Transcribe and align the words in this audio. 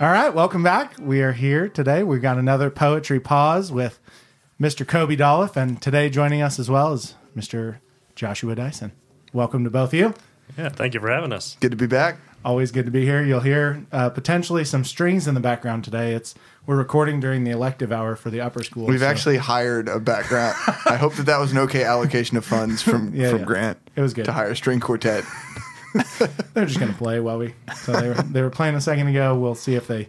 All 0.00 0.10
right, 0.10 0.34
welcome 0.34 0.62
back. 0.62 0.94
We 0.98 1.22
are 1.22 1.32
here 1.32 1.68
today. 1.68 2.02
We've 2.02 2.20
got 2.22 2.36
another 2.38 2.68
poetry 2.70 3.20
pause 3.20 3.70
with 3.70 4.00
Mr. 4.60 4.84
Coby 4.84 5.16
Dolloff, 5.16 5.56
and 5.56 5.80
today 5.80 6.10
joining 6.10 6.42
us 6.42 6.58
as 6.58 6.68
well 6.68 6.92
is 6.92 7.14
Mr. 7.36 7.76
Joshua 8.16 8.54
Dyson. 8.56 8.92
Welcome 9.32 9.62
to 9.64 9.70
both 9.70 9.90
of 9.90 9.94
you. 9.94 10.14
Yeah, 10.58 10.68
thank 10.68 10.94
you 10.94 11.00
for 11.00 11.10
having 11.10 11.32
us. 11.32 11.56
Good 11.60 11.70
to 11.70 11.76
be 11.76 11.86
back. 11.86 12.18
Always 12.44 12.72
good 12.72 12.84
to 12.84 12.90
be 12.90 13.04
here. 13.04 13.22
You'll 13.22 13.40
hear 13.40 13.86
uh, 13.90 14.10
potentially 14.10 14.64
some 14.64 14.84
strings 14.84 15.26
in 15.26 15.34
the 15.34 15.40
background 15.40 15.84
today. 15.84 16.12
It's 16.12 16.34
we're 16.66 16.76
recording 16.76 17.18
during 17.20 17.44
the 17.44 17.50
elective 17.52 17.90
hour 17.90 18.16
for 18.16 18.30
the 18.30 18.40
upper 18.40 18.62
school. 18.62 18.86
We've 18.86 19.00
so 19.00 19.06
actually 19.06 19.36
hired 19.38 19.88
a 19.88 19.98
background. 20.00 20.54
I 20.86 20.96
hope 20.96 21.14
that 21.14 21.26
that 21.26 21.38
was 21.38 21.52
an 21.52 21.58
okay 21.58 21.84
allocation 21.84 22.36
of 22.36 22.44
funds 22.44 22.82
from 22.82 23.14
Yeah, 23.14 23.30
from 23.30 23.40
yeah. 23.40 23.44
Grant. 23.46 23.78
It 23.96 24.00
was 24.02 24.12
good. 24.12 24.26
to 24.26 24.32
hire 24.32 24.50
a 24.50 24.56
string 24.56 24.80
quartet. 24.80 25.24
they're 26.54 26.66
just 26.66 26.78
going 26.80 26.92
to 26.92 26.98
play 26.98 27.20
while 27.20 27.38
we. 27.38 27.54
So 27.76 27.92
they 27.92 28.08
were 28.08 28.14
they 28.14 28.42
were 28.42 28.50
playing 28.50 28.74
a 28.74 28.80
second 28.80 29.06
ago. 29.08 29.38
We'll 29.38 29.54
see 29.54 29.74
if 29.74 29.86
they 29.86 30.08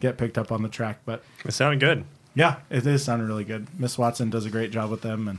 get 0.00 0.18
picked 0.18 0.38
up 0.38 0.50
on 0.52 0.62
the 0.62 0.68
track, 0.68 1.00
but 1.04 1.22
It 1.44 1.52
sounded 1.52 1.80
good. 1.80 2.04
Yeah, 2.34 2.56
it 2.70 2.86
is 2.86 3.04
sounding 3.04 3.28
really 3.28 3.44
good. 3.44 3.66
Miss 3.78 3.98
Watson 3.98 4.30
does 4.30 4.46
a 4.46 4.50
great 4.50 4.70
job 4.70 4.90
with 4.90 5.02
them, 5.02 5.28
and 5.28 5.38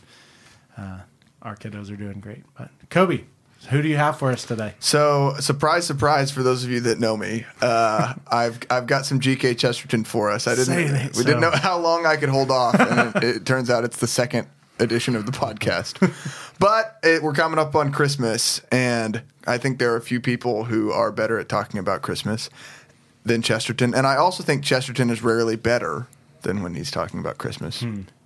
uh, 0.77 0.99
our 1.41 1.55
kiddos 1.55 1.91
are 1.91 1.95
doing 1.95 2.19
great. 2.19 2.43
But 2.57 2.69
Coby, 2.89 3.23
who 3.69 3.81
do 3.81 3.87
you 3.87 3.95
have 3.97 4.19
for 4.19 4.31
us 4.31 4.43
today? 4.45 4.73
So 4.79 5.35
surprise, 5.39 5.85
surprise 5.85 6.31
for 6.31 6.43
those 6.43 6.63
of 6.63 6.69
you 6.69 6.79
that 6.81 6.99
know 6.99 7.15
me, 7.17 7.45
uh, 7.61 8.13
I've 8.27 8.59
I've 8.69 8.87
got 8.87 9.05
some 9.05 9.19
GK 9.19 9.57
Chesterton 9.57 10.03
for 10.03 10.29
us. 10.31 10.47
I 10.47 10.51
didn't 10.55 10.65
Say 10.65 11.07
we 11.07 11.13
so. 11.13 11.23
didn't 11.23 11.41
know 11.41 11.51
how 11.51 11.77
long 11.79 12.05
I 12.05 12.15
could 12.17 12.29
hold 12.29 12.51
off, 12.51 12.79
and 12.79 13.15
it, 13.15 13.23
it 13.37 13.45
turns 13.45 13.69
out 13.69 13.83
it's 13.83 13.97
the 13.97 14.07
second 14.07 14.47
edition 14.81 15.15
of 15.15 15.25
the 15.25 15.31
podcast. 15.31 15.99
but 16.59 16.97
it, 17.03 17.23
we're 17.23 17.33
coming 17.33 17.59
up 17.59 17.75
on 17.75 17.91
Christmas, 17.91 18.61
and 18.71 19.21
I 19.47 19.57
think 19.57 19.79
there 19.79 19.93
are 19.93 19.97
a 19.97 20.01
few 20.01 20.19
people 20.19 20.65
who 20.65 20.91
are 20.91 21.11
better 21.11 21.39
at 21.39 21.47
talking 21.47 21.79
about 21.79 22.01
Christmas 22.01 22.49
than 23.23 23.41
Chesterton, 23.41 23.93
and 23.93 24.07
I 24.07 24.15
also 24.15 24.43
think 24.43 24.63
Chesterton 24.63 25.09
is 25.09 25.21
rarely 25.21 25.55
better 25.55 26.07
than 26.41 26.63
when 26.63 26.73
he's 26.73 26.91
talking 26.91 27.19
about 27.19 27.37
Christmas. 27.37 27.83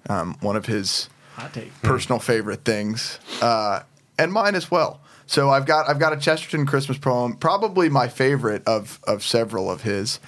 Um, 0.10 0.38
one 0.40 0.56
of 0.56 0.66
his 0.68 1.10
take. 1.54 1.72
personal 1.82 2.20
favorite 2.20 2.64
things, 2.64 3.20
uh, 3.42 3.82
and 4.18 4.32
mine 4.32 4.56
as 4.56 4.72
well. 4.72 5.02
So 5.28 5.50
I've 5.50 5.66
got 5.66 5.90
I've 5.90 6.00
got 6.00 6.14
a 6.14 6.18
Chesterton 6.18 6.66
Christmas 6.66 6.98
poem, 6.98 7.36
probably 7.36 7.90
my 7.90 8.08
favorite 8.08 8.64
of 8.68 9.00
of 9.06 9.24
several 9.24 9.70
of 9.70 9.82
his. 9.82 10.20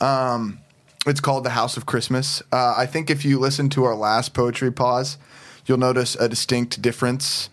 Um, 0.00 0.60
it's 1.06 1.20
called 1.20 1.44
"The 1.44 1.50
House 1.50 1.76
of 1.76 1.86
Christmas." 1.86 2.42
Uh, 2.50 2.74
I 2.76 2.86
think 2.86 3.10
if 3.10 3.24
you 3.24 3.38
listen 3.38 3.68
to 3.70 3.84
our 3.84 3.94
last 3.94 4.34
poetry 4.34 4.72
pause, 4.72 5.18
you'll 5.68 5.78
notice 5.78 6.14
a 6.16 6.28
distinct 6.28 6.80
difference. 6.80 7.50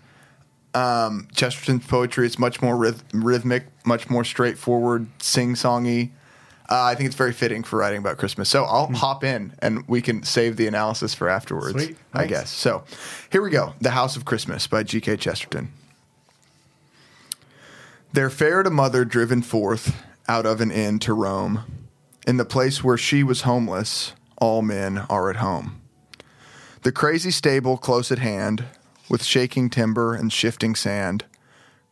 Um, 0.74 1.28
Chesterton's 1.34 1.86
poetry 1.86 2.26
is 2.26 2.38
much 2.38 2.62
more 2.62 2.76
ryth- 2.76 3.04
rhythmic, 3.14 3.68
much 3.86 4.10
more 4.10 4.24
straightforward, 4.24 5.08
sing-songy. 5.20 6.12
Uh, 6.70 6.84
I 6.84 6.96
think 6.96 7.08
it's 7.08 7.16
very 7.16 7.32
fitting 7.32 7.64
for 7.64 7.78
writing 7.78 8.00
about 8.00 8.18
Christmas. 8.18 8.50
So 8.50 8.64
I'll 8.64 8.92
hop 8.92 9.24
in 9.24 9.54
and 9.60 9.88
we 9.88 10.02
can 10.02 10.24
save 10.24 10.58
the 10.58 10.66
analysis 10.68 11.14
for 11.14 11.30
afterwards, 11.30 11.84
Sweet. 11.84 11.98
I 12.14 12.26
guess. 12.26 12.50
So 12.50 12.84
here 13.32 13.42
we 13.44 13.52
go 13.52 13.76
The 13.82 13.92
House 13.92 14.18
of 14.18 14.26
Christmas 14.26 14.66
by 14.66 14.82
G.K. 14.84 15.18
Chesterton. 15.18 15.72
There 18.14 18.30
fared 18.30 18.66
a 18.66 18.72
mother 18.72 19.06
driven 19.06 19.42
forth 19.44 20.02
out 20.28 20.46
of 20.46 20.60
an 20.60 20.72
inn 20.72 21.00
to 21.00 21.14
Rome. 21.14 21.64
In 22.26 22.38
the 22.38 22.46
place 22.46 22.84
where 22.84 22.98
she 22.98 23.22
was 23.22 23.42
homeless, 23.42 24.14
all 24.38 24.64
men 24.64 25.00
are 25.10 25.30
at 25.30 25.36
home. 25.36 25.82
The 26.86 26.92
crazy 26.92 27.32
stable 27.32 27.78
close 27.78 28.12
at 28.12 28.20
hand, 28.20 28.64
with 29.10 29.24
shaking 29.24 29.72
timber 29.72 30.14
and 30.14 30.32
shifting 30.32 30.76
sand, 30.76 31.26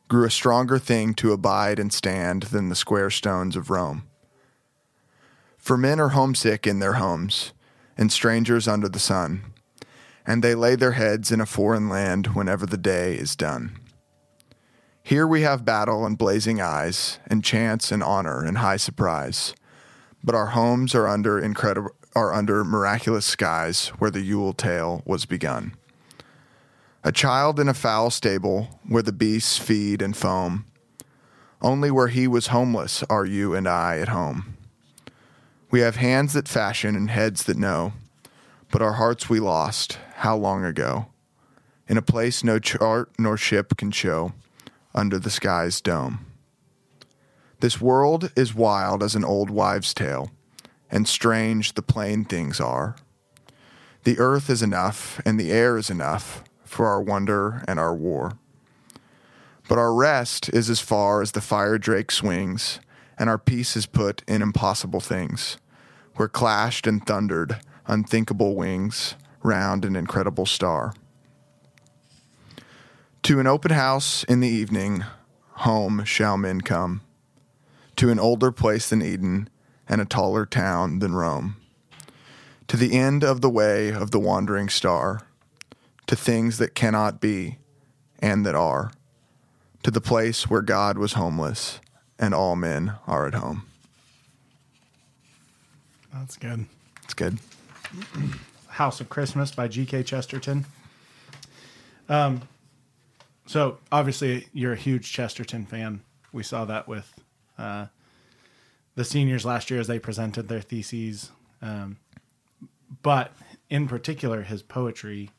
grew 0.07 0.23
a 0.23 0.29
stronger 0.29 0.77
thing 0.77 1.15
to 1.15 1.33
abide 1.33 1.79
and 1.79 1.91
stand 1.91 2.43
than 2.43 2.69
the 2.69 2.75
square 2.75 3.09
stones 3.09 3.55
of 3.55 3.71
Rome. 3.71 4.03
For 5.57 5.77
men 5.77 5.99
are 5.99 6.09
homesick 6.09 6.67
in 6.67 6.77
their 6.77 6.93
homes, 6.93 7.53
and 7.97 8.11
strangers 8.11 8.67
under 8.67 8.87
the 8.87 8.99
sun, 8.99 9.53
and 10.27 10.43
they 10.43 10.53
lay 10.53 10.75
their 10.75 10.91
heads 10.91 11.31
in 11.31 11.41
a 11.41 11.47
foreign 11.47 11.89
land 11.89 12.27
whenever 12.35 12.67
the 12.67 12.77
day 12.77 13.15
is 13.15 13.35
done. 13.35 13.79
Here 15.01 15.25
we 15.25 15.41
have 15.41 15.65
battle 15.65 16.05
and 16.05 16.19
blazing 16.19 16.61
eyes, 16.61 17.17
and 17.25 17.43
chance 17.43 17.91
and 17.91 18.03
honor 18.03 18.43
and 18.43 18.59
high 18.59 18.77
surprise. 18.77 19.55
But 20.23 20.35
our 20.35 20.51
homes 20.51 20.93
are 20.93 21.07
under 21.07 21.39
incredible 21.39 21.95
are 22.15 22.33
under 22.33 22.63
miraculous 22.63 23.25
skies 23.25 23.89
where 23.99 24.11
the 24.11 24.21
Yule 24.21 24.53
tale 24.53 25.01
was 25.05 25.25
begun. 25.25 25.73
A 27.03 27.11
child 27.11 27.59
in 27.59 27.67
a 27.67 27.73
foul 27.73 28.09
stable 28.09 28.79
where 28.87 29.03
the 29.03 29.11
beasts 29.11 29.57
feed 29.57 30.01
and 30.01 30.15
foam. 30.15 30.65
Only 31.61 31.91
where 31.91 32.07
he 32.07 32.27
was 32.27 32.47
homeless 32.47 33.03
are 33.09 33.25
you 33.25 33.53
and 33.53 33.67
I 33.67 33.99
at 33.99 34.09
home. 34.09 34.57
We 35.69 35.81
have 35.81 35.95
hands 35.95 36.33
that 36.33 36.47
fashion 36.47 36.95
and 36.95 37.09
heads 37.09 37.43
that 37.43 37.57
know, 37.57 37.93
but 38.71 38.81
our 38.81 38.93
hearts 38.93 39.29
we 39.29 39.39
lost 39.39 39.97
how 40.17 40.37
long 40.37 40.63
ago? 40.63 41.07
In 41.87 41.97
a 41.97 42.01
place 42.01 42.43
no 42.43 42.59
chart 42.59 43.11
nor 43.17 43.37
ship 43.37 43.75
can 43.75 43.91
show, 43.91 44.33
under 44.95 45.19
the 45.19 45.29
sky's 45.29 45.81
dome. 45.81 46.25
This 47.59 47.81
world 47.81 48.31
is 48.35 48.53
wild 48.53 49.01
as 49.03 49.15
an 49.15 49.25
old 49.25 49.49
wives' 49.49 49.93
tale, 49.93 50.31
and 50.93 51.07
strange 51.07 51.73
the 51.73 51.81
plain 51.81 52.23
things 52.23 52.61
are. 52.61 52.95
The 54.03 54.19
earth 54.19 54.47
is 54.49 54.61
enough, 54.61 55.19
and 55.25 55.39
the 55.39 55.51
air 55.51 55.75
is 55.75 55.89
enough 55.89 56.43
for 56.63 56.85
our 56.85 57.01
wonder 57.01 57.63
and 57.67 57.79
our 57.79 57.95
war. 57.95 58.33
But 59.67 59.79
our 59.79 59.93
rest 59.93 60.49
is 60.49 60.69
as 60.69 60.79
far 60.79 61.23
as 61.23 61.31
the 61.31 61.41
fire 61.41 61.79
drake 61.79 62.11
swings, 62.11 62.79
and 63.17 63.27
our 63.27 63.39
peace 63.39 63.75
is 63.75 63.87
put 63.87 64.21
in 64.27 64.43
impossible 64.43 64.99
things, 64.99 65.57
where 66.15 66.27
clashed 66.27 66.85
and 66.85 67.03
thundered 67.03 67.59
unthinkable 67.87 68.55
wings 68.55 69.15
round 69.41 69.85
an 69.85 69.95
incredible 69.95 70.45
star. 70.45 70.93
To 73.23 73.39
an 73.39 73.47
open 73.47 73.71
house 73.71 74.23
in 74.25 74.41
the 74.41 74.47
evening, 74.47 75.05
home 75.51 76.03
shall 76.03 76.37
men 76.37 76.61
come, 76.61 77.01
to 77.95 78.11
an 78.11 78.19
older 78.19 78.51
place 78.51 78.89
than 78.89 79.01
Eden, 79.01 79.49
and 79.87 80.01
a 80.01 80.05
taller 80.05 80.45
town 80.45 80.99
than 80.99 81.13
Rome, 81.13 81.57
to 82.67 82.77
the 82.77 82.93
end 82.93 83.23
of 83.23 83.41
the 83.41 83.49
way 83.49 83.89
of 83.89 84.11
the 84.11 84.19
wandering 84.19 84.69
star, 84.69 85.21
to 86.07 86.15
things 86.15 86.57
that 86.57 86.75
cannot 86.75 87.21
be 87.21 87.57
and 88.19 88.45
that 88.45 88.55
are, 88.55 88.91
to 89.83 89.91
the 89.91 90.01
place 90.01 90.49
where 90.49 90.61
God 90.61 90.97
was 90.97 91.13
homeless 91.13 91.79
and 92.17 92.33
all 92.33 92.55
men 92.55 92.93
are 93.05 93.27
at 93.27 93.33
home. 93.33 93.65
That's 96.13 96.37
good. 96.37 96.65
It's 97.03 97.13
good. 97.13 97.39
House 98.67 99.01
of 99.01 99.09
Christmas 99.09 99.51
by 99.51 99.67
G.K. 99.67 100.03
Chesterton. 100.03 100.65
Um, 102.07 102.41
so 103.45 103.77
obviously 103.91 104.47
you're 104.53 104.73
a 104.73 104.77
huge 104.77 105.11
Chesterton 105.11 105.65
fan. 105.65 106.01
We 106.31 106.43
saw 106.43 106.65
that 106.65 106.87
with 106.87 107.13
uh, 107.57 107.87
the 108.95 109.03
seniors 109.03 109.45
last 109.45 109.69
year 109.69 109.79
as 109.79 109.87
they 109.87 109.99
presented 109.99 110.47
their 110.47 110.61
theses. 110.61 111.31
Um, 111.61 111.97
but 113.01 113.31
in 113.69 113.87
particular, 113.87 114.43
his 114.43 114.61
poetry 114.61 115.31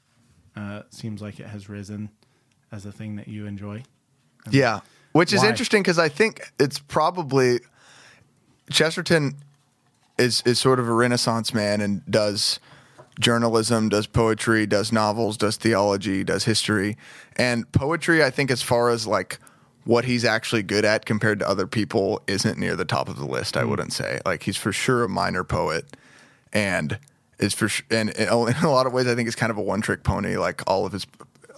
uh, 0.56 0.82
seems 0.90 1.22
like 1.22 1.38
it 1.40 1.46
has 1.46 1.68
risen 1.68 2.10
as 2.72 2.84
a 2.86 2.92
thing 2.92 3.16
that 3.16 3.28
you 3.28 3.46
enjoy. 3.46 3.82
Yeah, 4.50 4.80
which 5.12 5.32
is 5.32 5.42
Why? 5.42 5.48
interesting 5.48 5.82
because 5.82 5.98
I 5.98 6.08
think 6.08 6.52
it's 6.58 6.78
probably 6.78 7.60
Chesterton 8.70 9.36
is 10.18 10.42
is 10.44 10.58
sort 10.58 10.78
of 10.78 10.88
a 10.88 10.92
Renaissance 10.92 11.54
man 11.54 11.80
and 11.80 12.04
does 12.06 12.60
journalism, 13.20 13.88
does 13.88 14.06
poetry, 14.06 14.66
does 14.66 14.92
novels, 14.92 15.36
does 15.36 15.56
theology, 15.56 16.24
does 16.24 16.44
history, 16.44 16.96
and 17.36 17.70
poetry. 17.72 18.24
I 18.24 18.30
think 18.30 18.50
as 18.50 18.62
far 18.62 18.90
as 18.90 19.06
like 19.06 19.38
what 19.84 20.04
he's 20.04 20.24
actually 20.24 20.62
good 20.62 20.84
at 20.84 21.04
compared 21.04 21.38
to 21.40 21.48
other 21.48 21.66
people 21.66 22.22
isn't 22.26 22.58
near 22.58 22.74
the 22.74 22.84
top 22.84 23.08
of 23.08 23.18
the 23.18 23.26
list. 23.26 23.56
I 23.56 23.64
wouldn't 23.64 23.92
say 23.92 24.20
like 24.24 24.42
he's 24.42 24.56
for 24.56 24.72
sure 24.72 25.04
a 25.04 25.08
minor 25.08 25.44
poet 25.44 25.84
and 26.52 26.98
is 27.38 27.54
for 27.54 27.68
and 27.90 28.10
in 28.10 28.28
a 28.28 28.70
lot 28.70 28.86
of 28.86 28.92
ways 28.92 29.06
I 29.06 29.14
think 29.14 29.26
it's 29.26 29.36
kind 29.36 29.50
of 29.50 29.58
a 29.58 29.62
one 29.62 29.82
trick 29.82 30.02
pony. 30.02 30.36
Like 30.36 30.62
all 30.66 30.86
of 30.86 30.92
his 30.92 31.06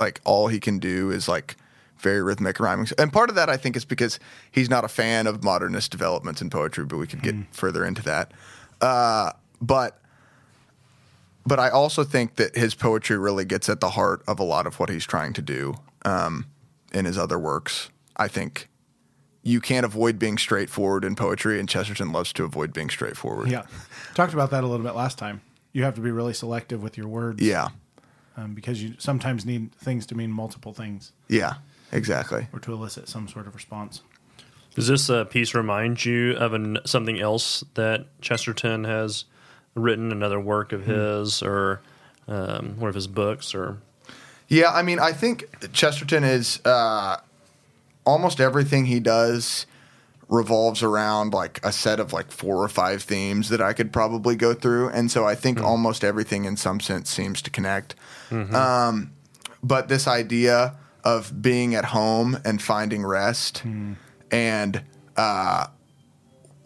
like 0.01 0.21
all 0.25 0.49
he 0.49 0.61
can 0.61 0.79
do 0.79 1.11
is 1.11 1.29
like 1.29 1.57
very 1.99 2.23
rhythmic 2.23 2.59
rhyming. 2.61 2.89
And 2.99 3.13
part 3.13 3.31
of 3.31 3.37
that 3.37 3.49
I 3.49 3.57
think 3.57 3.77
is 3.77 3.85
because 3.85 4.19
he's 4.51 4.69
not 4.69 4.85
a 4.85 4.89
fan 4.89 5.27
of 5.27 5.45
modernist 5.45 5.91
developments 5.91 6.43
in 6.43 6.51
poetry, 6.51 6.85
but 6.85 6.99
we 6.99 7.07
could 7.07 7.23
get 7.23 7.35
further 7.53 7.85
into 7.85 8.03
that. 8.03 8.33
Uh, 8.81 9.33
but 9.61 10.01
but 11.47 11.61
I 11.61 11.71
also 11.71 12.03
think 12.03 12.35
that 12.37 12.57
his 12.57 12.75
poetry 12.75 13.17
really 13.17 13.45
gets 13.45 13.69
at 13.69 13.81
the 13.81 13.91
heart 13.91 14.23
of 14.27 14.41
a 14.41 14.43
lot 14.43 14.67
of 14.67 14.81
what 14.81 14.89
he's 14.89 15.05
trying 15.05 15.33
to 15.35 15.43
do 15.43 15.77
um, 16.05 16.47
in 16.93 17.05
his 17.05 17.17
other 17.17 17.39
works. 17.39 17.91
I 18.17 18.29
think 18.29 18.69
you 19.43 19.61
can't 19.61 19.85
avoid 19.87 20.19
being 20.19 20.39
straightforward 20.39 21.05
in 21.05 21.15
poetry, 21.15 21.61
and 21.61 21.69
Chesterton 21.69 22.11
loves 22.13 22.33
to 22.35 22.45
avoid 22.45 22.73
being 22.73 22.91
straightforward. 22.91 23.49
Yeah. 23.51 23.63
Talked 24.15 24.33
about 24.33 24.51
that 24.51 24.65
a 24.65 24.67
little 24.67 24.85
bit 24.85 24.95
last 24.95 25.19
time. 25.19 25.41
You 25.73 25.85
have 25.85 25.95
to 25.95 26.01
be 26.01 26.11
really 26.11 26.35
selective 26.35 26.83
with 26.83 26.97
your 26.97 27.07
words. 27.07 27.41
Yeah. 27.43 27.69
Um, 28.37 28.55
because 28.55 28.83
you 28.83 28.95
sometimes 28.99 29.47
need 29.47 29.73
things 29.77 30.05
to 30.07 30.15
mean 30.15 30.31
multiple 30.31 30.73
things 30.75 31.13
Yeah. 31.29 31.55
Exactly. 31.93 32.49
or 32.53 32.59
to 32.61 32.73
elicit 32.73 33.09
some 33.09 33.29
sort 33.29 33.47
of 33.47 33.55
response. 33.55 34.03
Does 34.75 34.89
this 34.89 35.09
uh, 35.09 35.25
piece 35.25 35.55
remind 35.55 36.05
you 36.05 36.33
of 36.37 36.53
an, 36.53 36.79
something 36.85 37.19
else 37.21 37.65
that 37.75 38.07
Chesterton 38.21 38.85
has 38.85 39.25
written, 39.75 40.11
another 40.13 40.41
work 40.41 40.73
of 40.73 40.85
his, 40.85 41.43
or 41.43 41.81
um, 42.29 42.79
one 42.79 42.89
of 42.89 42.95
his 42.95 43.07
books, 43.07 43.55
or 43.55 43.79
Yeah, 44.49 44.71
I 44.71 44.83
mean, 44.83 44.99
I 44.99 45.13
think 45.13 45.47
Chesterton 45.73 46.25
is 46.25 46.61
uh, 46.65 47.19
almost 48.07 48.41
everything 48.41 48.87
he 48.87 49.01
does 49.01 49.67
revolves 50.29 50.83
around 50.83 51.33
like 51.33 51.61
a 51.65 51.71
set 51.71 52.01
of 52.01 52.13
like 52.13 52.33
four 52.33 52.57
or 52.63 52.69
five 52.69 53.03
themes 53.03 53.49
that 53.51 53.61
I 53.61 53.73
could 53.73 53.93
probably 53.93 54.35
go 54.35 54.55
through, 54.55 54.89
and 54.89 55.11
so 55.11 55.27
I 55.27 55.35
think 55.35 55.61
almost 55.61 56.03
everything 56.03 56.45
in 56.47 56.57
some 56.57 56.81
sense 56.81 57.11
seems 57.11 57.43
to 57.43 57.51
connect. 57.51 57.95
Um, 58.55 59.13
but 59.63 59.89
this 59.89 60.09
idea 60.09 60.75
of 61.05 61.41
being 61.41 61.75
at 61.75 61.87
home 61.87 62.39
and 62.45 62.61
finding 62.61 63.05
rest 63.05 63.63
and 64.33 64.83
uh, 65.17 65.67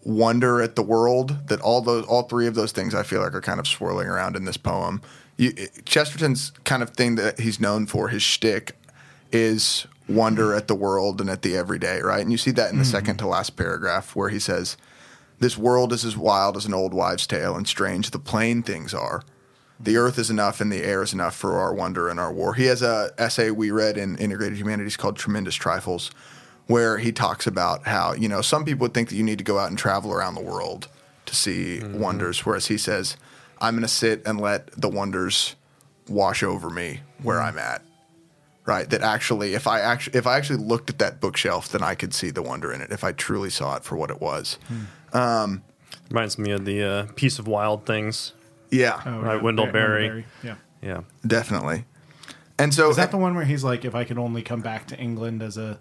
wonder 0.04 0.62
at 0.62 0.76
the 0.76 0.82
world 0.82 1.48
that 1.48 1.60
all 1.60 1.82
those 1.82 2.06
all 2.06 2.22
three 2.22 2.46
of 2.46 2.54
those 2.54 2.72
things 2.72 2.94
I 2.94 3.02
feel 3.02 3.20
like 3.20 3.34
are 3.34 3.42
kind 3.42 3.60
of 3.60 3.66
swirling 3.66 4.06
around 4.08 4.36
in 4.36 4.44
this 4.46 4.56
poem. 4.56 5.02
You, 5.36 5.52
Chesterton's 5.84 6.52
kind 6.64 6.82
of 6.82 6.90
thing 6.90 7.16
that 7.16 7.40
he's 7.40 7.60
known 7.60 7.86
for 7.86 8.08
his 8.08 8.22
shtick 8.22 8.76
is 9.32 9.86
wonder 10.14 10.54
at 10.54 10.68
the 10.68 10.74
world 10.74 11.20
and 11.20 11.30
at 11.30 11.42
the 11.42 11.56
everyday, 11.56 12.00
right? 12.00 12.20
And 12.20 12.32
you 12.32 12.38
see 12.38 12.50
that 12.52 12.70
in 12.70 12.78
the 12.78 12.84
mm-hmm. 12.84 12.90
second 12.90 13.16
to 13.18 13.26
last 13.26 13.56
paragraph 13.56 14.14
where 14.16 14.28
he 14.28 14.38
says, 14.38 14.76
"This 15.38 15.56
world 15.56 15.92
is 15.92 16.04
as 16.04 16.16
wild 16.16 16.56
as 16.56 16.66
an 16.66 16.74
old 16.74 16.94
wives' 16.94 17.26
tale, 17.26 17.56
and 17.56 17.66
strange 17.66 18.10
the 18.10 18.18
plain 18.18 18.62
things 18.62 18.94
are. 18.94 19.22
The 19.78 19.96
earth 19.96 20.18
is 20.18 20.30
enough, 20.30 20.60
and 20.60 20.70
the 20.70 20.84
air 20.84 21.02
is 21.02 21.14
enough 21.14 21.34
for 21.34 21.58
our 21.58 21.72
wonder 21.72 22.08
and 22.08 22.20
our 22.20 22.32
war." 22.32 22.54
He 22.54 22.66
has 22.66 22.82
a 22.82 23.10
essay 23.18 23.50
we 23.50 23.70
read 23.70 23.96
in 23.96 24.16
Integrated 24.18 24.58
Humanities 24.58 24.96
called 24.96 25.16
"Tremendous 25.16 25.54
Trifles." 25.54 26.10
where 26.70 26.98
he 26.98 27.10
talks 27.10 27.48
about 27.48 27.88
how 27.88 28.14
you 28.14 28.28
know 28.28 28.40
some 28.40 28.64
people 28.64 28.84
would 28.84 28.94
think 28.94 29.08
that 29.08 29.16
you 29.16 29.24
need 29.24 29.38
to 29.38 29.44
go 29.44 29.58
out 29.58 29.70
and 29.70 29.76
travel 29.76 30.12
around 30.12 30.36
the 30.36 30.40
world 30.40 30.86
to 31.26 31.34
see 31.34 31.80
mm-hmm. 31.80 31.98
wonders, 31.98 32.46
whereas 32.46 32.66
he 32.66 32.78
says, 32.78 33.16
"I'm 33.60 33.74
going 33.74 33.82
to 33.82 33.88
sit 33.88 34.22
and 34.24 34.40
let 34.40 34.70
the 34.80 34.88
wonders 34.88 35.56
wash 36.08 36.44
over 36.44 36.70
me 36.70 37.00
where 37.22 37.38
mm-hmm. 37.38 37.58
I'm 37.58 37.58
at." 37.58 37.82
Right? 38.70 38.88
That 38.88 39.02
actually, 39.02 39.54
if 39.54 39.66
I 39.66 39.80
actually 39.80 40.16
if 40.16 40.26
I 40.28 40.36
actually 40.36 40.60
looked 40.64 40.90
at 40.90 40.98
that 41.00 41.20
bookshelf, 41.20 41.68
then 41.70 41.82
I 41.82 41.96
could 41.96 42.14
see 42.14 42.30
the 42.30 42.40
wonder 42.40 42.72
in 42.72 42.80
it. 42.80 42.92
If 42.92 43.02
I 43.02 43.10
truly 43.10 43.50
saw 43.50 43.74
it 43.76 43.82
for 43.84 43.96
what 43.96 44.10
it 44.10 44.20
was. 44.20 44.58
reminds 45.12 46.38
me 46.38 46.52
of 46.52 46.64
the 46.64 46.82
uh, 46.82 47.06
Peace 47.16 47.38
of 47.40 47.48
Wild 47.48 47.84
Things. 47.84 48.32
Yeah, 48.70 49.00
Oh, 49.04 49.18
Right, 49.20 49.34
yeah, 49.36 49.42
Wendell 49.42 49.66
Ber- 49.66 49.72
Berry. 49.72 50.08
Berry, 50.08 50.26
Yeah. 50.44 50.54
Yeah, 50.80 51.00
definitely. 51.26 51.84
And 52.60 52.72
so 52.72 52.90
Is 52.90 52.96
that 52.96 53.10
the 53.10 53.16
one 53.16 53.34
where 53.34 53.44
he's 53.44 53.64
like, 53.64 53.84
if 53.84 53.94
I 53.96 54.04
could 54.04 54.18
only 54.18 54.42
come 54.42 54.60
back 54.60 54.86
to 54.88 54.96
England 54.98 55.42
as 55.42 55.56
a 55.56 55.80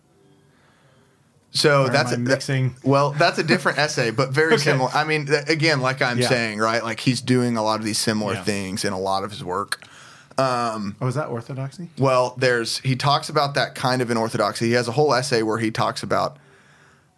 So 1.51 1.83
Or 1.83 1.89
that's 1.89 2.11
am 2.11 2.21
I 2.21 2.23
a, 2.23 2.27
mixing? 2.29 2.75
well, 2.83 3.11
that's 3.11 3.37
a 3.37 3.43
different 3.43 3.77
essay, 3.85 4.09
but 4.11 4.29
very 4.31 4.53
Okay. 4.55 4.63
similar. 4.63 4.89
I 4.93 5.03
mean, 5.03 5.27
th- 5.27 5.47
again, 5.47 5.81
like 5.81 6.01
I'm 6.01 6.17
Yeah. 6.19 6.27
saying, 6.29 6.57
right? 6.59 6.83
Like 6.83 6.99
he's 7.01 7.21
doing 7.21 7.55
a 7.57 7.61
lot 7.63 7.79
of 7.79 7.85
these 7.85 7.99
similar 7.99 8.33
Yeah. 8.33 8.43
things 8.43 8.83
in 8.83 8.93
a 8.93 8.99
lot 8.99 9.23
of 9.23 9.29
his 9.31 9.43
work. 9.43 9.83
Oh, 10.39 11.07
is 11.07 11.15
that 11.15 11.27
orthodoxy? 11.29 11.89
Well, 11.97 12.35
there's 12.37 12.79
he 12.79 12.95
talks 12.95 13.29
about 13.29 13.53
that 13.55 13.75
kind 13.75 14.01
of 14.01 14.09
in 14.11 14.17
orthodoxy. 14.17 14.67
He 14.67 14.73
has 14.73 14.87
a 14.87 14.91
whole 14.93 15.13
essay 15.13 15.43
where 15.43 15.57
he 15.57 15.71
talks 15.71 16.03
about 16.03 16.37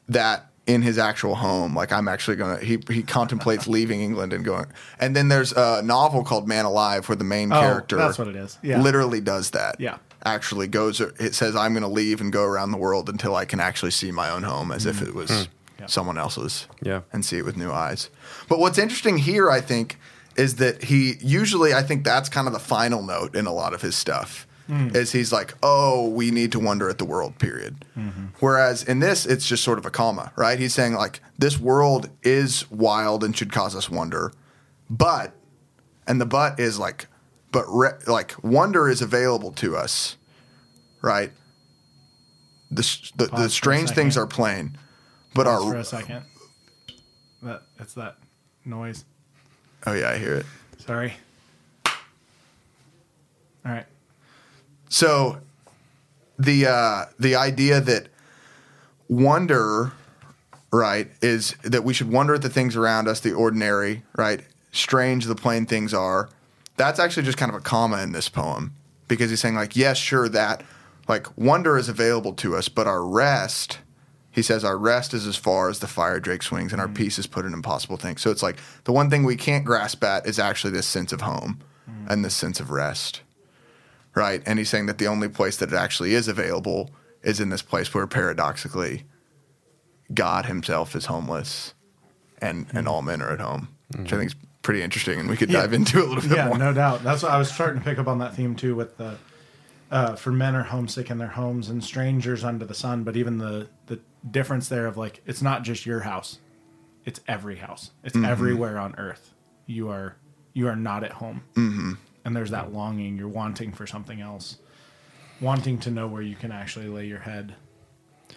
that 0.10 0.48
in 0.68 0.82
his 0.82 0.98
actual 0.98 1.36
home. 1.36 1.76
Like 1.76 1.92
I'm 1.92 2.08
actually 2.08 2.38
going 2.38 2.60
to 2.60 2.66
he 2.66 2.80
he 2.92 3.04
contemplates 3.04 3.68
leaving 3.78 4.02
England 4.02 4.34
and 4.34 4.44
going. 4.46 4.66
And 5.00 5.16
then 5.16 5.28
there's 5.28 5.52
a 5.54 5.82
novel 5.84 6.24
called 6.24 6.48
Manalive 6.48 7.08
where 7.10 7.16
the 7.16 7.24
main 7.24 7.52
Oh, 7.52 7.60
character 7.60 7.96
that's 7.98 8.18
what 8.20 8.28
it 8.28 8.36
is. 8.36 8.58
Yeah. 8.62 8.82
literally 8.82 9.22
does 9.22 9.52
that. 9.52 9.80
Yeah. 9.80 9.98
Actually 10.24 10.68
goes 10.68 11.02
it 11.02 11.34
says 11.34 11.56
I'm 11.56 11.74
going 11.74 11.82
to 11.82 11.88
leave 11.90 12.22
and 12.22 12.32
go 12.32 12.44
around 12.44 12.72
the 12.72 12.78
world 12.78 13.10
until 13.10 13.36
I 13.36 13.46
can 13.46 13.60
actually 13.60 13.92
see 13.92 14.12
my 14.12 14.30
own 14.30 14.44
home 14.44 14.72
as 14.72 14.86
if 14.86 15.02
it 15.02 15.14
was 15.16 15.30
Mm. 15.32 15.48
Yeah. 15.80 15.86
someone 15.88 16.20
else's. 16.20 16.68
Yeah. 16.84 17.02
And 17.12 17.26
see 17.26 17.38
it 17.40 17.46
with 17.46 17.58
new 17.58 17.72
eyes. 17.72 18.10
But 18.48 18.60
what's 18.60 18.78
interesting 18.78 19.18
here 19.18 19.50
I 19.50 19.62
think 19.62 20.00
is 20.36 20.56
that 20.56 20.84
he 20.84 21.16
usually 21.22 21.74
I 21.74 21.84
think 21.84 22.04
that's 22.04 22.30
kind 22.30 22.48
of 22.48 22.54
the 22.54 22.60
final 22.60 23.04
note 23.04 23.36
in 23.36 23.46
a 23.46 23.54
lot 23.54 23.74
of 23.74 23.82
his 23.82 23.96
stuff. 23.96 24.48
Hmm. 24.68 24.96
Is 24.96 25.12
he's 25.12 25.34
like, 25.34 25.54
oh, 25.62 26.08
we 26.08 26.32
need 26.32 26.54
to 26.54 26.60
wonder 26.60 26.90
at 26.90 26.98
the 26.98 27.04
world, 27.04 27.38
period. 27.40 27.84
Mm-hmm. 27.98 28.28
Whereas 28.40 28.84
in 28.84 29.00
this, 29.00 29.26
it's 29.26 29.46
just 29.46 29.64
sort 29.64 29.78
of 29.78 29.86
a 29.86 29.90
comma, 29.90 30.32
right? 30.38 30.58
He's 30.58 30.74
saying, 30.74 30.94
like, 30.94 31.20
this 31.38 31.60
world 31.60 32.10
is 32.24 32.70
wild 32.72 33.24
and 33.24 33.36
should 33.36 33.52
cause 33.52 33.76
us 33.76 33.90
wonder. 33.90 34.32
But, 34.90 35.34
and 36.08 36.22
the 36.22 36.26
but 36.26 36.58
is 36.58 36.80
like, 36.80 37.08
but 37.52 37.66
re- 37.68 38.00
like, 38.08 38.42
wonder 38.44 38.88
is 38.88 39.02
available 39.02 39.52
to 39.54 39.76
us, 39.76 40.16
right? 41.02 41.34
The, 42.70 43.12
the, 43.18 43.26
the 43.26 43.50
strange 43.50 43.90
things 43.90 44.16
are 44.16 44.28
plain, 44.28 44.78
but 45.34 45.48
Pause 45.48 45.72
for 45.72 45.76
a 45.76 45.84
second. 45.84 46.24
That 47.42 47.64
it's 47.78 47.96
that 47.96 48.18
noise. 48.64 49.04
Oh, 49.86 49.94
yeah, 49.94 50.10
I 50.10 50.18
hear 50.18 50.36
it. 50.36 50.46
Sorry. 50.78 51.14
All 53.66 53.72
right. 53.72 53.86
So 54.90 55.38
the 56.38 56.68
uh, 56.68 57.06
the 57.20 57.36
idea 57.36 57.80
that 57.80 58.08
wonder, 59.08 59.94
right, 60.72 61.08
is 61.22 61.56
that 61.64 61.84
we 61.84 61.94
should 61.94 62.12
wonder 62.12 62.36
at 62.36 62.42
the 62.42 62.50
things 62.50 62.76
around 62.76 63.08
us, 63.08 63.20
the 63.20 63.34
ordinary, 63.34 64.04
right? 64.16 64.42
Strange 64.72 65.26
the 65.26 65.36
plain 65.36 65.66
things 65.66 65.94
are. 65.94 66.30
That's 66.78 67.00
actually 67.00 67.24
just 67.24 67.38
kind 67.38 67.52
of 67.52 67.56
a 67.56 67.62
comma 67.62 68.02
in 68.02 68.12
this 68.12 68.30
poem 68.30 68.74
because 69.08 69.30
he's 69.30 69.40
saying 69.40 69.56
like, 69.56 69.76
yes, 69.76 69.98
sure 69.98 70.28
that 70.30 70.64
like 71.08 71.38
wonder 71.38 71.78
is 71.78 71.90
available 71.90 72.34
to 72.34 72.56
us, 72.56 72.70
but 72.70 72.88
our 72.88 73.06
rest. 73.06 73.80
He 74.32 74.42
says 74.42 74.64
our 74.64 74.78
rest 74.78 75.14
is 75.14 75.28
as 75.28 75.36
far 75.36 75.70
as 75.70 75.80
the 75.80 75.88
fire 75.88 76.20
drake 76.20 76.42
swings, 76.42 76.72
and 76.72 76.82
our 76.82 76.88
mm. 76.88 76.96
peace 76.96 77.20
is 77.20 77.28
put 77.28 77.46
in 77.46 77.54
impossible 77.54 77.98
things. 77.98 78.22
So 78.22 78.32
it's 78.32 78.44
like 78.44 78.58
the 78.86 78.94
one 78.94 79.10
thing 79.10 79.24
we 79.24 79.36
can't 79.36 79.66
grasp 79.66 80.04
at 80.04 80.26
is 80.26 80.40
actually 80.40 80.72
this 80.72 80.88
sense 80.88 81.12
of 81.12 81.22
home 81.22 81.60
mm. 81.90 82.10
and 82.10 82.24
this 82.24 82.36
sense 82.36 82.60
of 82.60 82.72
rest 82.72 83.22
right? 84.16 84.42
And 84.46 84.60
he's 84.60 84.70
saying 84.70 84.88
that 84.88 84.98
the 84.98 85.08
only 85.08 85.30
place 85.30 85.58
that 85.58 85.72
it 85.72 85.76
actually 85.76 86.14
is 86.14 86.28
available 86.28 86.90
is 87.24 87.40
in 87.40 87.50
this 87.50 87.62
place 87.62 87.94
where 87.94 88.08
paradoxically 88.08 89.04
God 90.14 90.46
himself 90.46 90.96
is 90.96 91.06
homeless 91.06 91.74
and, 92.40 92.66
and 92.74 92.88
all 92.88 93.02
men 93.02 93.22
are 93.22 93.32
at 93.32 93.40
home, 93.40 93.70
which 93.90 94.00
I 94.00 94.02
mm-hmm. 94.02 94.20
think 94.20 94.32
is 94.32 94.36
pretty 94.64 94.82
interesting. 94.82 95.20
And 95.20 95.30
we 95.30 95.38
could 95.38 95.50
Yeah. 95.50 95.62
dive 95.62 95.74
into 95.74 96.00
it 96.00 96.06
a 96.06 96.08
little 96.08 96.30
bit 96.30 96.38
Yeah, 96.38 96.48
more. 96.48 96.58
no 96.58 96.74
doubt. 96.74 97.04
That's 97.04 97.24
what 97.24 97.32
I 97.32 97.38
was 97.38 97.52
starting 97.52 97.82
to 97.82 97.86
pick 97.88 98.00
up 98.00 98.08
on 98.08 98.20
that 98.20 98.36
theme 98.36 98.56
too. 98.56 98.76
With 98.76 98.98
the 98.98 99.18
uh, 99.92 100.16
for 100.16 100.32
men 100.32 100.56
are 100.56 100.64
homesick 100.64 101.12
in 101.12 101.18
their 101.18 101.28
homes 101.28 101.70
and 101.70 101.84
strangers 101.84 102.44
under 102.44 102.66
the 102.66 102.74
sun. 102.74 103.04
But 103.04 103.16
even 103.18 103.38
the 103.38 103.68
the 103.88 104.00
difference 104.30 104.70
there 104.70 104.88
of 104.88 104.98
like 104.98 105.22
it's 105.26 105.42
not 105.42 105.64
just 105.64 105.86
your 105.86 106.02
house, 106.02 106.40
it's 107.06 107.20
every 107.28 107.58
house. 107.58 107.92
It's 108.04 108.16
Mm-hmm. 108.16 108.26
everywhere 108.26 108.80
on 108.80 108.96
earth. 108.98 109.34
You 109.68 109.90
are 109.90 110.16
you 110.54 110.68
are 110.68 110.76
not 110.76 111.04
at 111.04 111.12
home, 111.14 111.44
mm-hmm. 111.56 111.94
and 112.26 112.36
there's 112.36 112.52
that 112.52 112.74
longing. 112.74 113.18
You're 113.18 113.28
wanting 113.28 113.72
for 113.72 113.86
something 113.88 114.20
else, 114.22 114.58
wanting 115.40 115.78
to 115.80 115.92
know 115.92 116.08
where 116.08 116.22
you 116.22 116.36
can 116.36 116.52
actually 116.52 116.88
lay 116.88 117.06
your 117.06 117.20
head 117.20 117.56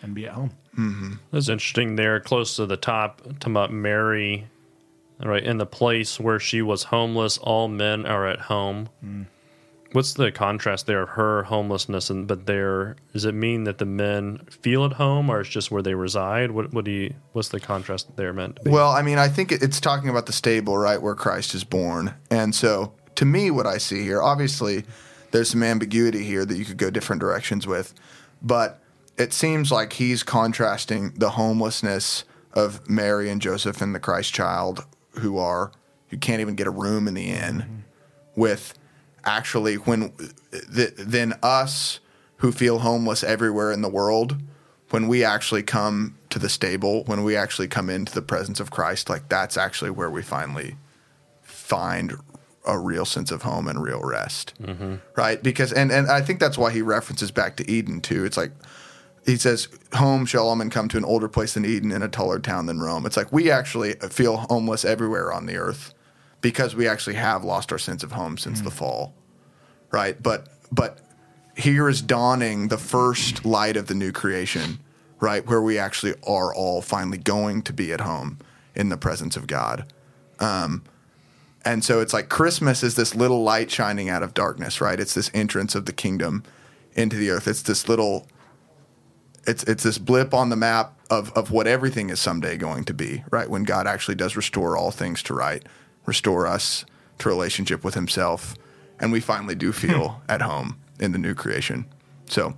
and 0.02 0.14
be 0.14 0.26
at 0.26 0.32
home. 0.32 0.50
Mm-hmm. 0.78 1.12
that's 1.30 1.48
interesting. 1.48 1.96
There, 1.96 2.18
close 2.20 2.56
to 2.56 2.66
the 2.66 2.76
top, 2.76 3.22
talking 3.22 3.52
about 3.52 3.72
Mary, 3.72 4.48
right 5.24 5.42
in 5.42 5.58
the 5.58 5.66
place 5.66 6.18
where 6.20 6.40
she 6.40 6.62
was 6.62 6.84
homeless. 6.84 7.38
All 7.38 7.68
men 7.68 8.06
are 8.06 8.26
at 8.26 8.40
home. 8.42 8.88
What's 9.94 10.14
the 10.14 10.32
contrast 10.32 10.86
there 10.86 11.02
of 11.02 11.10
her 11.10 11.44
homelessness 11.44 12.10
and 12.10 12.26
but 12.26 12.46
there 12.46 12.96
does 13.12 13.24
it 13.24 13.32
mean 13.32 13.62
that 13.62 13.78
the 13.78 13.84
men 13.84 14.40
feel 14.50 14.84
at 14.84 14.94
home 14.94 15.30
or 15.30 15.40
it's 15.40 15.48
just 15.48 15.70
where 15.70 15.82
they 15.82 15.94
reside? 15.94 16.50
What 16.50 16.74
what 16.74 16.84
do 16.84 16.90
you 16.90 17.14
what's 17.30 17.50
the 17.50 17.60
contrast 17.60 18.16
there 18.16 18.32
meant? 18.32 18.58
Well, 18.66 18.90
I 18.90 19.02
mean, 19.02 19.18
I 19.18 19.28
think 19.28 19.52
it's 19.52 19.78
talking 19.78 20.08
about 20.08 20.26
the 20.26 20.32
stable, 20.32 20.76
right, 20.76 21.00
where 21.00 21.14
Christ 21.14 21.54
is 21.54 21.62
born. 21.62 22.12
And 22.28 22.52
so, 22.56 22.92
to 23.14 23.24
me, 23.24 23.52
what 23.52 23.68
I 23.68 23.78
see 23.78 24.02
here, 24.02 24.20
obviously, 24.20 24.82
there's 25.30 25.50
some 25.50 25.62
ambiguity 25.62 26.24
here 26.24 26.44
that 26.44 26.56
you 26.56 26.64
could 26.64 26.76
go 26.76 26.90
different 26.90 27.20
directions 27.20 27.64
with, 27.64 27.94
but 28.42 28.82
it 29.16 29.32
seems 29.32 29.70
like 29.70 29.92
he's 29.92 30.24
contrasting 30.24 31.12
the 31.14 31.30
homelessness 31.30 32.24
of 32.52 32.90
Mary 32.90 33.30
and 33.30 33.40
Joseph 33.40 33.80
and 33.80 33.94
the 33.94 34.00
Christ 34.00 34.34
child, 34.34 34.86
who 35.20 35.38
are 35.38 35.70
who 36.08 36.18
can't 36.18 36.40
even 36.40 36.56
get 36.56 36.66
a 36.66 36.72
room 36.72 37.06
in 37.06 37.14
the 37.14 37.30
inn, 37.30 37.84
with 38.34 38.74
actually 39.26 39.76
when 39.76 40.12
th- 40.74 40.94
then 40.96 41.34
us 41.42 42.00
who 42.38 42.52
feel 42.52 42.80
homeless 42.80 43.22
everywhere 43.22 43.72
in 43.72 43.82
the 43.82 43.88
world 43.88 44.36
when 44.90 45.08
we 45.08 45.24
actually 45.24 45.62
come 45.62 46.16
to 46.30 46.38
the 46.38 46.48
stable 46.48 47.04
when 47.04 47.24
we 47.24 47.36
actually 47.36 47.68
come 47.68 47.88
into 47.88 48.14
the 48.14 48.22
presence 48.22 48.60
of 48.60 48.70
christ 48.70 49.08
like 49.08 49.28
that's 49.28 49.56
actually 49.56 49.90
where 49.90 50.10
we 50.10 50.22
finally 50.22 50.76
find 51.42 52.14
a 52.66 52.78
real 52.78 53.04
sense 53.04 53.30
of 53.30 53.42
home 53.42 53.68
and 53.68 53.82
real 53.82 54.00
rest. 54.00 54.54
Mm-hmm. 54.60 54.94
Right? 55.16 55.42
Because 55.42 55.72
and 55.72 55.92
and 55.92 56.10
i 56.10 56.20
think 56.20 56.40
that's 56.40 56.56
why 56.56 56.70
he 56.70 56.82
references 56.82 57.30
back 57.30 57.56
to 57.56 57.70
eden 57.70 58.00
too. 58.00 58.24
It's 58.24 58.36
like 58.36 58.52
he 59.26 59.36
says, 59.36 59.68
"Home 59.94 60.26
shall 60.26 60.48
all 60.48 60.56
men 60.56 60.70
come 60.70 60.88
to 60.88 60.98
an 60.98 61.04
older 61.04 61.28
place 61.28 61.54
than 61.54 61.64
Eden, 61.64 61.90
and 61.92 62.04
a 62.04 62.08
taller 62.08 62.38
town 62.38 62.66
than 62.66 62.80
Rome." 62.80 63.06
It's 63.06 63.16
like 63.16 63.32
we 63.32 63.50
actually 63.50 63.94
feel 64.10 64.36
homeless 64.50 64.84
everywhere 64.84 65.32
on 65.32 65.46
the 65.46 65.56
earth 65.56 65.93
because 66.44 66.76
we 66.76 66.86
actually 66.86 67.14
have 67.14 67.42
lost 67.42 67.72
our 67.72 67.78
sense 67.78 68.02
of 68.02 68.12
home 68.12 68.36
since 68.36 68.60
the 68.60 68.70
fall, 68.70 69.14
right? 69.90 70.22
But 70.22 70.46
but 70.70 70.98
here 71.56 71.88
is 71.88 72.02
dawning 72.02 72.68
the 72.68 72.76
first 72.76 73.46
light 73.46 73.78
of 73.78 73.86
the 73.86 73.94
new 73.94 74.12
creation, 74.12 74.78
right? 75.20 75.46
Where 75.46 75.62
we 75.62 75.78
actually 75.78 76.12
are 76.26 76.54
all 76.54 76.82
finally 76.82 77.16
going 77.16 77.62
to 77.62 77.72
be 77.72 77.94
at 77.94 78.02
home 78.02 78.40
in 78.74 78.90
the 78.90 78.98
presence 78.98 79.38
of 79.38 79.46
God. 79.46 79.90
Um, 80.38 80.84
and 81.64 81.82
so 81.82 82.00
it's 82.02 82.12
like 82.12 82.28
Christmas 82.28 82.82
is 82.82 82.94
this 82.94 83.14
little 83.14 83.42
light 83.42 83.70
shining 83.70 84.10
out 84.10 84.22
of 84.22 84.34
darkness, 84.34 84.82
right? 84.82 85.00
It's 85.00 85.14
this 85.14 85.30
entrance 85.32 85.74
of 85.74 85.86
the 85.86 85.94
kingdom 85.94 86.42
into 86.92 87.16
the 87.16 87.30
earth. 87.30 87.48
It's 87.48 87.62
this 87.62 87.88
little 87.88 88.28
it's 89.46 89.62
it's 89.64 89.82
this 89.82 89.96
blip 89.96 90.34
on 90.34 90.50
the 90.50 90.56
map 90.56 90.92
of 91.08 91.32
of 91.32 91.50
what 91.50 91.66
everything 91.66 92.10
is 92.10 92.20
someday 92.20 92.58
going 92.58 92.84
to 92.84 92.92
be, 92.92 93.24
right? 93.30 93.48
When 93.48 93.64
God 93.64 93.86
actually 93.86 94.16
does 94.16 94.36
restore 94.36 94.76
all 94.76 94.90
things 94.90 95.22
to 95.22 95.32
right, 95.32 95.64
restore 96.06 96.46
us 96.46 96.84
to 97.18 97.28
relationship 97.28 97.84
with 97.84 97.94
himself, 97.94 98.54
and 99.00 99.12
we 99.12 99.20
finally 99.20 99.54
do 99.54 99.72
feel 99.72 100.22
at 100.28 100.42
home 100.42 100.78
in 101.00 101.12
the 101.12 101.18
new 101.18 101.34
creation. 101.34 101.86
So 102.26 102.54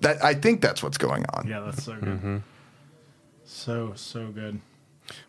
that 0.00 0.22
I 0.22 0.34
think 0.34 0.60
that's 0.60 0.82
what's 0.82 0.98
going 0.98 1.24
on. 1.34 1.46
Yeah, 1.46 1.60
that's 1.60 1.84
so 1.84 1.94
good. 1.94 2.04
Mm-hmm. 2.04 2.36
So 3.44 3.92
so 3.94 4.28
good. 4.28 4.60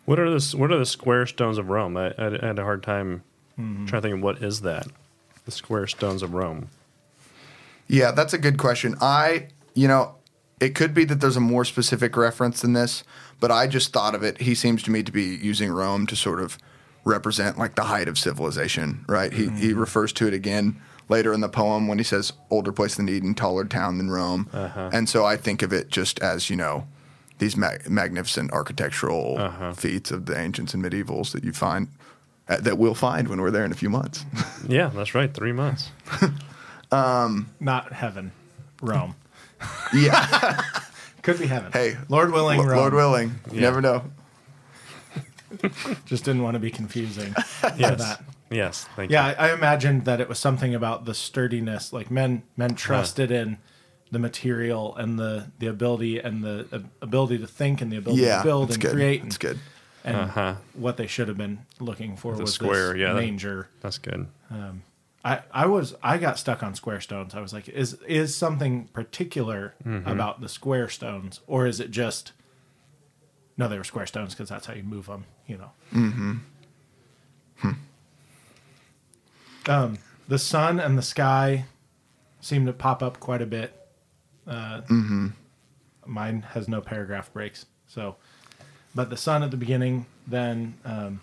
What 0.04 0.18
are 0.18 0.30
the 0.30 0.56
what 0.56 0.70
are 0.70 0.78
the 0.78 0.86
square 0.86 1.26
stones 1.26 1.58
of 1.58 1.68
Rome? 1.68 1.96
I, 1.96 2.14
I 2.18 2.46
had 2.46 2.58
a 2.58 2.64
hard 2.64 2.82
time 2.82 3.22
mm-hmm. 3.58 3.86
trying 3.86 4.02
to 4.02 4.08
think 4.08 4.18
of 4.18 4.22
what 4.22 4.42
is 4.42 4.60
that. 4.62 4.86
The 5.44 5.50
square 5.50 5.86
stones 5.86 6.22
of 6.22 6.34
Rome. 6.34 6.68
Yeah, 7.88 8.12
that's 8.12 8.32
a 8.32 8.38
good 8.38 8.56
question. 8.56 8.94
I, 9.00 9.48
you 9.74 9.88
know, 9.88 10.14
it 10.60 10.74
could 10.76 10.94
be 10.94 11.04
that 11.06 11.20
there's 11.20 11.36
a 11.36 11.40
more 11.40 11.64
specific 11.64 12.16
reference 12.16 12.60
than 12.60 12.74
this, 12.74 13.02
but 13.40 13.50
I 13.50 13.66
just 13.66 13.92
thought 13.92 14.14
of 14.14 14.22
it. 14.22 14.42
He 14.42 14.54
seems 14.54 14.82
to 14.84 14.90
me 14.90 15.02
to 15.02 15.10
be 15.10 15.24
using 15.24 15.72
Rome 15.72 16.06
to 16.06 16.14
sort 16.14 16.40
of 16.40 16.56
represent 17.04 17.58
like 17.58 17.74
the 17.74 17.84
height 17.84 18.08
of 18.08 18.18
civilization, 18.18 19.04
right? 19.08 19.32
He 19.32 19.44
he 19.44 19.48
mm-hmm. 19.48 19.80
refers 19.80 20.12
to 20.14 20.26
it 20.26 20.34
again 20.34 20.80
later 21.10 21.32
in 21.32 21.40
the 21.40 21.48
poem 21.48 21.88
when 21.88 21.98
he 21.98 22.04
says 22.04 22.32
older 22.48 22.72
place 22.72 22.94
than 22.94 23.08
Eden, 23.08 23.34
taller 23.34 23.64
town 23.64 23.98
than 23.98 24.10
Rome. 24.10 24.48
Uh-huh. 24.52 24.90
And 24.92 25.08
so 25.08 25.26
I 25.26 25.36
think 25.36 25.60
of 25.60 25.72
it 25.72 25.90
just 25.90 26.20
as, 26.20 26.48
you 26.48 26.56
know, 26.56 26.86
these 27.38 27.56
mag- 27.56 27.90
magnificent 27.90 28.52
architectural 28.52 29.36
uh-huh. 29.36 29.72
feats 29.74 30.10
of 30.12 30.26
the 30.26 30.38
ancients 30.38 30.72
and 30.72 30.82
medievals 30.82 31.32
that 31.32 31.42
you 31.42 31.52
find 31.52 31.88
uh, 32.48 32.56
that 32.58 32.78
we'll 32.78 32.94
find 32.94 33.28
when 33.28 33.40
we're 33.40 33.50
there 33.50 33.64
in 33.64 33.72
a 33.72 33.76
few 33.76 33.90
months. 33.90 34.24
Yeah, 34.68 34.90
that's 34.94 35.14
right. 35.14 35.32
Three 35.32 35.52
months. 35.52 35.90
Um, 36.92 37.48
Not 37.60 37.92
heaven, 37.92 38.32
Rome. 38.82 39.14
yeah. 39.94 40.60
Could 41.22 41.38
be 41.38 41.46
heaven. 41.46 41.70
Hey, 41.70 41.96
Lord 42.08 42.32
willing, 42.32 42.58
Lo- 42.58 42.66
Rome. 42.66 42.76
Lord 42.76 42.94
willing. 42.94 43.28
You 43.52 43.54
Yeah. 43.54 43.60
never 43.60 43.80
know. 43.80 44.02
Just 46.06 46.24
didn't 46.24 46.42
want 46.42 46.54
to 46.54 46.60
be 46.60 46.70
confusing. 46.70 47.34
Yes. 47.76 47.98
that. 47.98 48.22
Yes. 48.50 48.88
Thank 48.96 49.10
Yeah, 49.10 49.28
you. 49.30 49.34
I, 49.36 49.48
I 49.50 49.52
imagined 49.54 50.04
that 50.06 50.20
it 50.20 50.28
was 50.28 50.38
something 50.38 50.74
about 50.74 51.04
the 51.04 51.14
sturdiness. 51.14 51.92
Like 51.92 52.10
men, 52.10 52.42
men 52.56 52.74
trusted 52.74 53.30
in 53.30 53.58
the 54.10 54.18
material 54.18 54.96
and 54.96 55.18
the 55.18 55.50
the 55.60 55.66
ability 55.68 56.18
and 56.18 56.42
the 56.42 56.66
uh, 56.72 56.78
ability 57.00 57.38
to 57.38 57.46
think 57.46 57.80
and 57.80 57.92
the 57.92 57.96
ability 57.96 58.22
Yeah. 58.22 58.38
to 58.38 58.44
build 58.44 58.68
it's 58.70 58.74
and 58.76 58.82
good. 58.82 58.92
create. 58.92 59.24
It's 59.24 59.36
and, 59.36 59.40
good. 59.40 59.58
And 60.02 60.16
Uh-huh. 60.16 60.54
what 60.74 60.96
they 60.96 61.06
should 61.06 61.28
have 61.28 61.36
been 61.36 61.60
looking 61.78 62.16
for 62.16 62.34
The 62.34 62.42
was 62.42 62.54
square, 62.54 62.92
this 62.92 63.00
yeah, 63.02 63.12
that- 63.12 63.20
manger. 63.20 63.68
That's 63.82 63.98
good. 63.98 64.26
I, 65.22 65.40
I 65.52 65.66
was 65.66 65.94
I 66.02 66.16
got 66.16 66.38
stuck 66.38 66.62
on 66.62 66.74
square 66.74 67.00
stones. 67.02 67.34
I 67.34 67.40
was 67.42 67.52
like, 67.52 67.68
is 67.68 67.94
is 68.08 68.34
something 68.34 68.86
particular 68.94 69.74
Mm-hmm. 69.86 70.08
about 70.08 70.40
the 70.40 70.48
square 70.48 70.88
stones, 70.88 71.40
or 71.46 71.66
is 71.66 71.78
it 71.78 71.90
just 71.90 72.32
no? 73.58 73.68
They 73.68 73.76
were 73.78 73.84
square 73.84 74.06
stones 74.06 74.34
because 74.34 74.48
that's 74.48 74.64
how 74.66 74.72
you 74.74 74.82
move 74.82 75.06
them. 75.06 75.26
You 75.50 75.58
know. 75.58 75.70
Mm-hmm. 75.92 76.36
Um, 79.68 79.98
the 80.26 80.38
sun 80.38 80.80
and 80.80 80.96
the 80.96 81.02
sky 81.02 81.64
seem 82.40 82.66
to 82.66 82.72
pop 82.72 83.02
up 83.02 83.20
quite 83.20 83.42
a 83.42 83.46
bit. 83.46 83.74
Uh, 84.46 84.80
Mine 86.06 86.42
has 86.52 86.68
no 86.68 86.80
paragraph 86.80 87.32
breaks, 87.32 87.66
so. 87.86 88.16
But 88.94 89.10
the 89.10 89.16
sun 89.16 89.42
at 89.42 89.50
the 89.50 89.56
beginning, 89.56 90.06
then 90.26 90.74
um, 90.84 91.20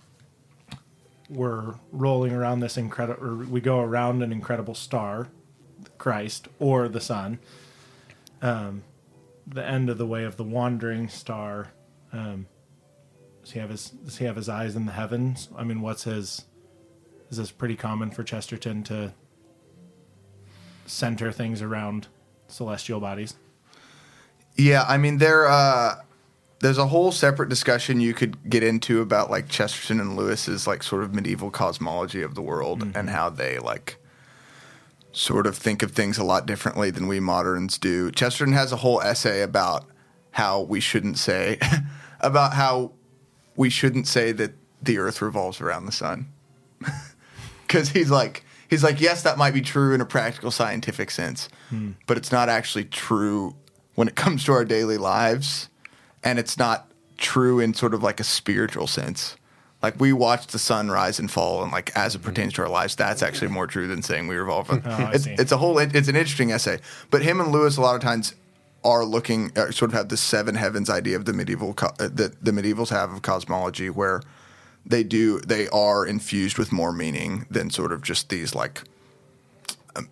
we're 1.29 1.75
rolling 1.91 2.31
around 2.31 2.61
this 2.61 2.77
incredible, 2.77 3.45
we 3.49 3.59
go 3.59 3.79
around 3.79 4.23
an 4.23 4.31
incredible 4.31 4.75
star, 4.75 5.27
Christ, 5.97 6.47
or 6.59 6.87
the 6.87 7.01
sun. 7.01 7.39
Um, 8.41 8.83
the 9.45 9.65
end 9.65 9.89
of 9.89 9.97
the 9.97 10.05
way 10.05 10.23
of 10.23 10.37
the 10.37 10.43
wandering 10.43 11.09
star. 11.09 11.71
Um, 12.13 12.47
does 13.47 13.53
he 13.53 13.59
have 13.59 13.69
his 13.69 13.89
Does 13.91 14.17
he 14.17 14.25
have 14.25 14.35
his 14.35 14.49
eyes 14.49 14.75
in 14.75 14.85
the 14.85 14.91
heavens? 14.91 15.47
I 15.55 15.63
mean, 15.63 15.79
what's 15.79 16.03
his? 16.03 16.43
Is 17.29 17.37
this 17.37 17.49
pretty 17.49 17.77
common 17.77 18.11
for 18.11 18.21
Chesterton 18.21 18.83
to 18.83 19.13
center 20.85 21.31
things 21.31 21.61
around 21.61 22.07
celestial 22.49 22.99
bodies? 22.99 23.35
Yeah, 24.57 24.83
I 24.85 24.97
mean 24.97 25.19
there 25.19 25.47
uh 25.47 25.95
there's 26.59 26.77
a 26.77 26.87
whole 26.87 27.13
separate 27.13 27.47
discussion 27.47 28.01
you 28.01 28.13
could 28.13 28.49
get 28.49 28.63
into 28.63 28.99
about 28.99 29.31
like 29.31 29.47
Chesterton 29.47 30.01
and 30.01 30.17
Lewis's 30.17 30.67
like 30.67 30.83
sort 30.83 31.03
of 31.03 31.15
medieval 31.15 31.49
cosmology 31.49 32.23
of 32.23 32.35
the 32.35 32.41
world 32.41 32.83
and 32.95 33.09
how 33.09 33.29
they 33.29 33.59
like 33.59 33.95
sort 35.13 35.47
of 35.47 35.55
think 35.55 35.81
of 35.83 35.91
things 35.91 36.17
a 36.17 36.23
lot 36.25 36.47
differently 36.47 36.91
than 36.91 37.07
we 37.07 37.21
moderns 37.21 37.77
do. 37.77 38.11
Chesterton 38.11 38.53
has 38.53 38.73
a 38.73 38.77
whole 38.77 38.99
essay 38.99 39.41
about 39.41 39.85
how 40.31 40.59
we 40.63 40.81
shouldn't 40.81 41.17
say 41.17 41.57
about 42.19 42.53
how 42.53 42.91
we 43.57 43.69
shouldn't 43.69 44.07
say 44.07 44.31
that 44.31 44.53
the 44.81 44.97
earth 44.97 45.21
revolves 45.21 45.59
around 45.59 45.85
the 45.85 45.91
sun. 45.91 46.31
Cuz 47.67 47.89
he's 47.89 48.09
like 48.09 48.45
he's 48.69 48.83
like 48.83 49.01
yes 49.01 49.23
that 49.23 49.37
might 49.37 49.53
be 49.53 49.61
true 49.61 49.93
in 49.93 49.99
a 49.99 50.05
practical 50.05 50.51
scientific 50.51 51.11
sense, 51.11 51.49
hmm. 51.69 51.91
but 52.05 52.15
it's 52.15 52.31
not 52.31 52.47
actually 52.47 52.85
true 52.85 53.55
when 53.95 54.07
it 54.07 54.15
comes 54.15 54.45
to 54.45 54.53
our 54.53 54.63
daily 54.63 54.97
lives 54.97 55.67
and 56.23 56.39
it's 56.39 56.57
not 56.57 56.89
true 57.17 57.59
in 57.59 57.73
sort 57.73 57.93
of 57.93 58.03
like 58.03 58.19
a 58.19 58.23
spiritual 58.23 58.87
sense. 58.87 59.35
Like 59.81 59.99
we 59.99 60.11
watch 60.13 60.47
the 60.47 60.59
sun 60.59 60.89
rise 60.89 61.19
and 61.19 61.29
fall, 61.29 61.61
and 61.61 61.71
like 61.71 61.91
as 61.95 62.15
it 62.15 62.19
hmm. 62.19 62.25
pertains 62.25 62.53
to 62.53 62.63
our 62.63 62.69
lives, 62.69 62.95
that's 62.95 63.21
actually 63.21 63.49
more 63.49 63.67
true 63.67 63.87
than 63.87 64.01
saying 64.01 64.27
we 64.27 64.35
revolve. 64.35 64.69
Oh, 64.85 65.11
it's, 65.13 65.27
it's 65.27 65.51
a 65.51 65.57
whole. 65.57 65.77
It, 65.77 65.95
it's 65.95 66.07
an 66.07 66.15
interesting 66.15 66.51
essay. 66.51 66.79
But 67.11 67.21
him 67.21 67.39
and 67.39 67.51
Lewis 67.51 67.77
a 67.77 67.81
lot 67.81 67.95
of 67.95 68.01
times 68.01 68.33
are 68.83 69.03
looking 69.05 69.51
uh, 69.57 69.71
sort 69.71 69.91
of 69.91 69.93
have 69.97 70.09
the 70.09 70.17
seven 70.17 70.55
heavens 70.55 70.89
idea 70.89 71.15
of 71.15 71.25
the 71.25 71.33
medieval 71.33 71.73
co- 71.73 71.93
uh, 71.99 72.09
that 72.13 72.43
the 72.43 72.51
medievals 72.51 72.89
have 72.89 73.11
of 73.11 73.21
cosmology, 73.21 73.89
where 73.89 74.21
they 74.85 75.03
do 75.03 75.39
they 75.41 75.67
are 75.69 76.05
infused 76.05 76.57
with 76.57 76.71
more 76.71 76.93
meaning 76.93 77.45
than 77.49 77.69
sort 77.69 77.91
of 77.91 78.01
just 78.01 78.29
these 78.29 78.55
like 78.55 78.83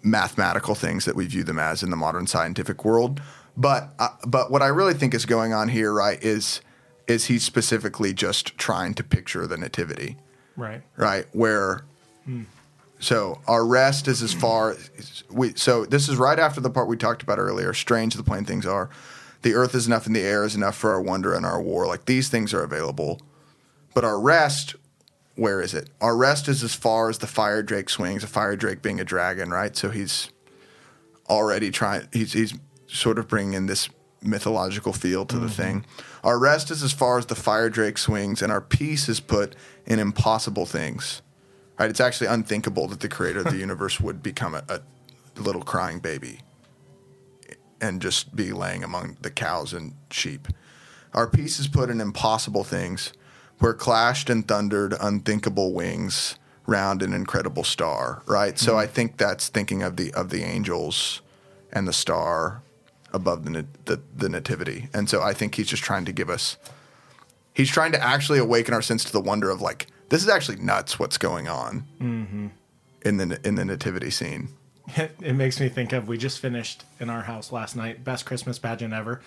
mathematical 0.04 0.76
things 0.76 1.06
that 1.06 1.16
we 1.16 1.26
view 1.28 1.44
them 1.44 1.60
as 1.60 1.84
in 1.84 1.90
the 1.92 1.96
modern 1.96 2.28
scientific 2.28 2.84
world. 2.84 3.22
But 3.56 3.94
uh, 4.00 4.10
but 4.28 4.52
what 4.52 4.62
I 4.62 4.68
really 4.68 4.94
think 4.94 5.14
is 5.14 5.26
going 5.26 5.54
on 5.54 5.70
here, 5.70 5.94
right, 5.94 6.22
is 6.24 6.62
is 7.08 7.26
he 7.26 7.38
specifically 7.40 8.14
just 8.14 8.58
trying 8.58 8.94
to 8.96 9.04
picture 9.04 9.46
the 9.48 9.58
nativity, 9.58 10.18
Right. 10.58 10.82
right? 10.98 11.28
Where 11.34 11.86
so 13.06 13.40
our 13.48 13.64
rest 13.64 14.08
is 14.08 14.24
as 14.24 14.34
far 14.34 14.76
we 15.30 15.54
so 15.54 15.86
this 15.86 16.10
is 16.10 16.18
right 16.18 16.40
after 16.40 16.60
the 16.60 16.72
part 16.72 16.88
we 16.88 16.98
talked 16.98 17.22
about 17.22 17.38
earlier. 17.38 17.72
Strange 17.72 18.16
the 18.16 18.24
plain 18.24 18.46
things 18.46 18.66
are. 18.66 18.90
The 19.44 19.54
earth 19.54 19.76
is 19.76 19.86
enough 19.86 20.08
and 20.08 20.16
the 20.16 20.24
air 20.24 20.44
is 20.44 20.56
enough 20.56 20.76
for 20.76 20.92
our 20.92 21.00
wonder 21.00 21.36
and 21.36 21.46
our 21.46 21.62
war. 21.62 21.86
Like 21.86 22.06
these 22.06 22.30
things 22.30 22.52
are 22.52 22.64
available. 22.64 23.22
But 23.94 24.06
our 24.06 24.20
rest, 24.20 24.76
where 25.36 25.62
is 25.62 25.76
it? 25.76 25.92
Our 26.02 26.18
rest 26.18 26.48
is 26.48 26.64
as 26.64 26.74
far 26.74 27.08
as 27.08 27.20
the 27.20 27.28
fire 27.28 27.62
drake 27.62 27.92
swings, 27.92 28.24
a 28.24 28.28
fire 28.28 28.56
drake 28.56 28.82
being 28.82 29.00
a 29.00 29.06
dragon, 29.06 29.52
right? 29.52 29.78
So 29.78 29.92
he's 29.92 30.32
already 31.30 31.70
trying, 31.70 32.08
he's, 32.12 32.34
he's 32.34 32.56
sort 32.88 33.20
of 33.20 33.28
bringing 33.28 33.54
in 33.54 33.68
this 33.68 33.88
mythological 34.24 34.94
feel 34.94 35.28
to 35.28 35.38
the 35.38 35.46
mm-hmm. 35.46 35.62
thing. 35.62 35.86
Our 36.24 36.40
rest 36.40 36.72
is 36.72 36.82
as 36.82 36.92
far 36.92 37.20
as 37.20 37.28
the 37.28 37.36
fire 37.36 37.70
drake 37.70 38.00
swings, 38.00 38.42
and 38.42 38.52
our 38.52 38.62
peace 38.62 39.08
is 39.08 39.20
put 39.20 39.56
in 39.86 40.00
impossible 40.00 40.66
things, 40.66 41.22
right? 41.78 41.90
It's 41.90 42.00
actually 42.00 42.28
unthinkable 42.28 42.88
that 42.88 43.00
the 43.00 43.10
creator 43.10 43.40
of 43.40 43.46
the 43.46 43.58
universe 43.68 44.00
would 44.00 44.24
become 44.24 44.56
a, 44.56 44.64
a 44.68 44.82
little 45.40 45.62
crying 45.62 46.00
baby 46.00 46.40
and 47.82 48.02
just 48.02 48.36
be 48.36 48.52
laying 48.52 48.84
among 48.84 49.18
the 49.22 49.30
cows 49.30 49.74
and 49.74 49.94
sheep. 50.10 50.48
Our 51.14 51.28
peace 51.28 51.60
is 51.60 51.68
put 51.68 51.90
in 51.90 52.02
impossible 52.02 52.64
things, 52.64 53.14
where 53.60 53.74
clashed 53.74 54.30
and 54.30 54.48
thundered 54.48 54.94
unthinkable 55.00 55.74
wings 55.74 56.36
round 56.66 57.02
an 57.02 57.14
incredible 57.14 57.64
star. 57.64 58.22
Right. 58.26 58.58
So 58.58 58.74
hmm. 58.74 58.80
I 58.80 58.88
think 58.88 59.18
that's 59.18 59.48
thinking 59.48 59.84
of 59.84 59.98
the 59.98 60.14
of 60.14 60.30
the 60.30 60.44
angels 60.44 61.22
and 61.72 61.88
the 61.88 61.94
star 61.94 62.62
above 63.14 63.46
the, 63.46 63.66
the 63.86 64.02
the 64.16 64.30
nativity. 64.30 64.90
And 64.94 65.10
so 65.10 65.22
I 65.22 65.34
think 65.34 65.56
he's 65.56 65.68
just 65.68 65.84
trying 65.84 66.06
to 66.06 66.12
give 66.12 66.30
us. 66.30 66.58
He's 67.54 67.70
trying 67.70 67.94
to 67.94 68.04
actually 68.04 68.40
awaken 68.40 68.74
our 68.74 68.82
sense 68.82 69.06
to 69.06 69.14
the 69.14 69.22
wonder 69.22 69.50
of 69.50 69.62
like 69.62 69.88
this 70.10 70.24
is 70.24 70.30
actually 70.30 70.58
nuts. 70.58 71.00
What's 71.00 71.18
going 71.18 71.48
on 71.48 72.52
in 73.02 73.18
the 73.18 73.40
in 73.46 73.56
the 73.56 73.66
nativity 73.66 74.10
scene? 74.10 74.50
It, 74.96 75.16
it 75.22 75.34
makes 75.34 75.60
me 75.60 75.68
think 75.68 75.94
of 75.94 76.08
we 76.08 76.18
just 76.18 76.40
finished 76.40 76.84
in 77.00 77.10
our 77.10 77.24
house 77.24 77.52
last 77.52 77.76
night 77.76 78.04
best 78.04 78.26
Christmas 78.26 78.60
pageant 78.60 78.94
ever. 78.94 79.22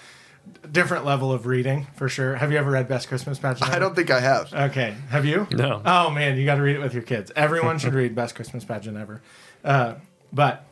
Different 0.71 1.05
level 1.05 1.33
of 1.33 1.47
reading 1.47 1.89
for 1.97 2.09
sure. 2.09 2.37
Have 2.37 2.53
you 2.53 2.59
ever 2.59 2.71
read 2.71 2.89
best 2.89 3.09
Christmas 3.09 3.39
pageant? 3.39 3.69
Ever? 3.69 3.77
I 3.77 3.79
don't 3.79 3.95
think 3.95 4.11
I 4.11 4.21
have. 4.21 4.53
Okay, 4.55 4.95
have 5.11 5.25
you? 5.25 5.47
No. 5.51 5.83
Oh 5.85 6.11
man, 6.11 6.39
you 6.39 6.45
got 6.47 6.55
to 6.55 6.63
read 6.63 6.77
it 6.77 6.81
with 6.81 6.95
your 6.95 7.03
kids. 7.03 7.33
Everyone 7.35 7.79
should 7.79 7.93
read 7.93 8.15
best 8.15 8.35
Christmas 8.35 8.65
pageant 8.65 8.97
ever. 8.97 9.21
Uh, 9.65 9.95
but 10.33 10.65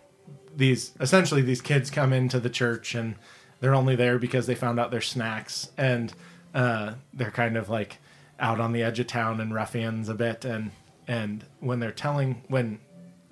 these 0.55 0.93
essentially 1.01 1.43
these 1.43 1.61
kids 1.61 1.91
come 1.91 2.13
into 2.13 2.41
the 2.41 2.49
church 2.49 2.95
and 2.95 3.17
they're 3.61 3.75
only 3.75 3.97
there 3.97 4.19
because 4.19 4.47
they 4.47 4.55
found 4.55 4.79
out 4.79 4.91
their 4.91 5.01
snacks 5.01 5.71
and 5.77 6.13
uh, 6.55 6.95
they're 7.13 7.31
kind 7.31 7.57
of 7.57 7.69
like 7.69 7.99
out 8.39 8.61
on 8.61 8.73
the 8.73 8.83
edge 8.83 9.01
of 9.01 9.07
town 9.07 9.41
and 9.41 9.55
ruffians 9.55 10.09
a 10.09 10.15
bit 10.15 10.45
and 10.45 10.71
and 11.09 11.45
when 11.61 11.79
they're 11.81 11.93
telling 11.93 12.43
when 12.49 12.79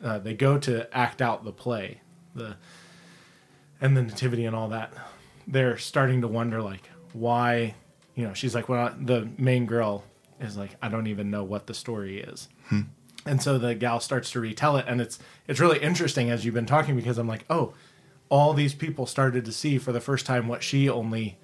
uh, 0.03 0.19
they 0.19 0.35
go 0.35 0.59
to 0.59 0.93
act 0.97 1.21
out 1.21 1.45
the 1.45 1.53
play 1.53 2.01
the 2.35 2.57
and 3.81 3.97
the 3.97 4.03
nativity 4.03 4.45
and 4.45 4.55
all 4.57 4.69
that 4.69 4.93
they're 5.47 5.77
starting 5.77 6.21
to 6.21 6.29
wonder 6.29 6.63
like 6.63 6.89
why 7.13 7.75
you 8.15 8.27
know 8.27 8.33
she's 8.33 8.55
like 8.55 8.69
well 8.69 8.95
the 9.01 9.29
main 9.39 9.67
girl 9.67 10.05
is 10.41 10.57
like 10.57 10.71
i 10.83 10.89
don't 10.89 11.07
even 11.07 11.31
know 11.31 11.45
what 11.45 11.67
the 11.67 11.75
story 11.75 12.21
is. 12.21 12.49
And 13.27 13.43
so 13.43 13.57
the 13.57 13.75
gal 13.75 14.01
starts 14.01 14.31
to 14.33 14.41
retell 14.41 14.77
it 14.77 14.85
and 14.89 15.01
it's 15.01 15.19
it's 15.49 15.61
really 15.61 15.79
interesting 15.81 16.31
as 16.31 16.45
you've 16.45 16.55
been 16.55 16.67
talking 16.67 16.97
because 16.97 17.19
i'm 17.19 17.29
like 17.29 17.45
oh 17.49 17.73
all 18.31 18.53
these 18.55 18.75
people 18.75 19.07
started 19.07 19.45
to 19.45 19.53
see 19.53 19.79
for 19.79 19.93
the 19.93 20.01
first 20.01 20.27
time 20.27 20.49
what 20.49 20.63
she 20.63 20.89
only 20.89 21.39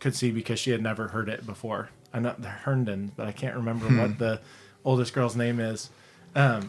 could 0.00 0.14
see 0.14 0.30
because 0.30 0.58
she 0.58 0.70
had 0.70 0.82
never 0.82 1.08
heard 1.08 1.28
it 1.28 1.46
before 1.46 1.90
i 2.14 2.18
know 2.18 2.34
the 2.38 2.48
herndon 2.48 3.12
but 3.16 3.26
i 3.26 3.32
can't 3.32 3.56
remember 3.56 3.86
what 3.86 4.18
the 4.18 4.40
oldest 4.84 5.12
girl's 5.14 5.36
name 5.36 5.58
is. 5.60 5.90
Um, 6.34 6.68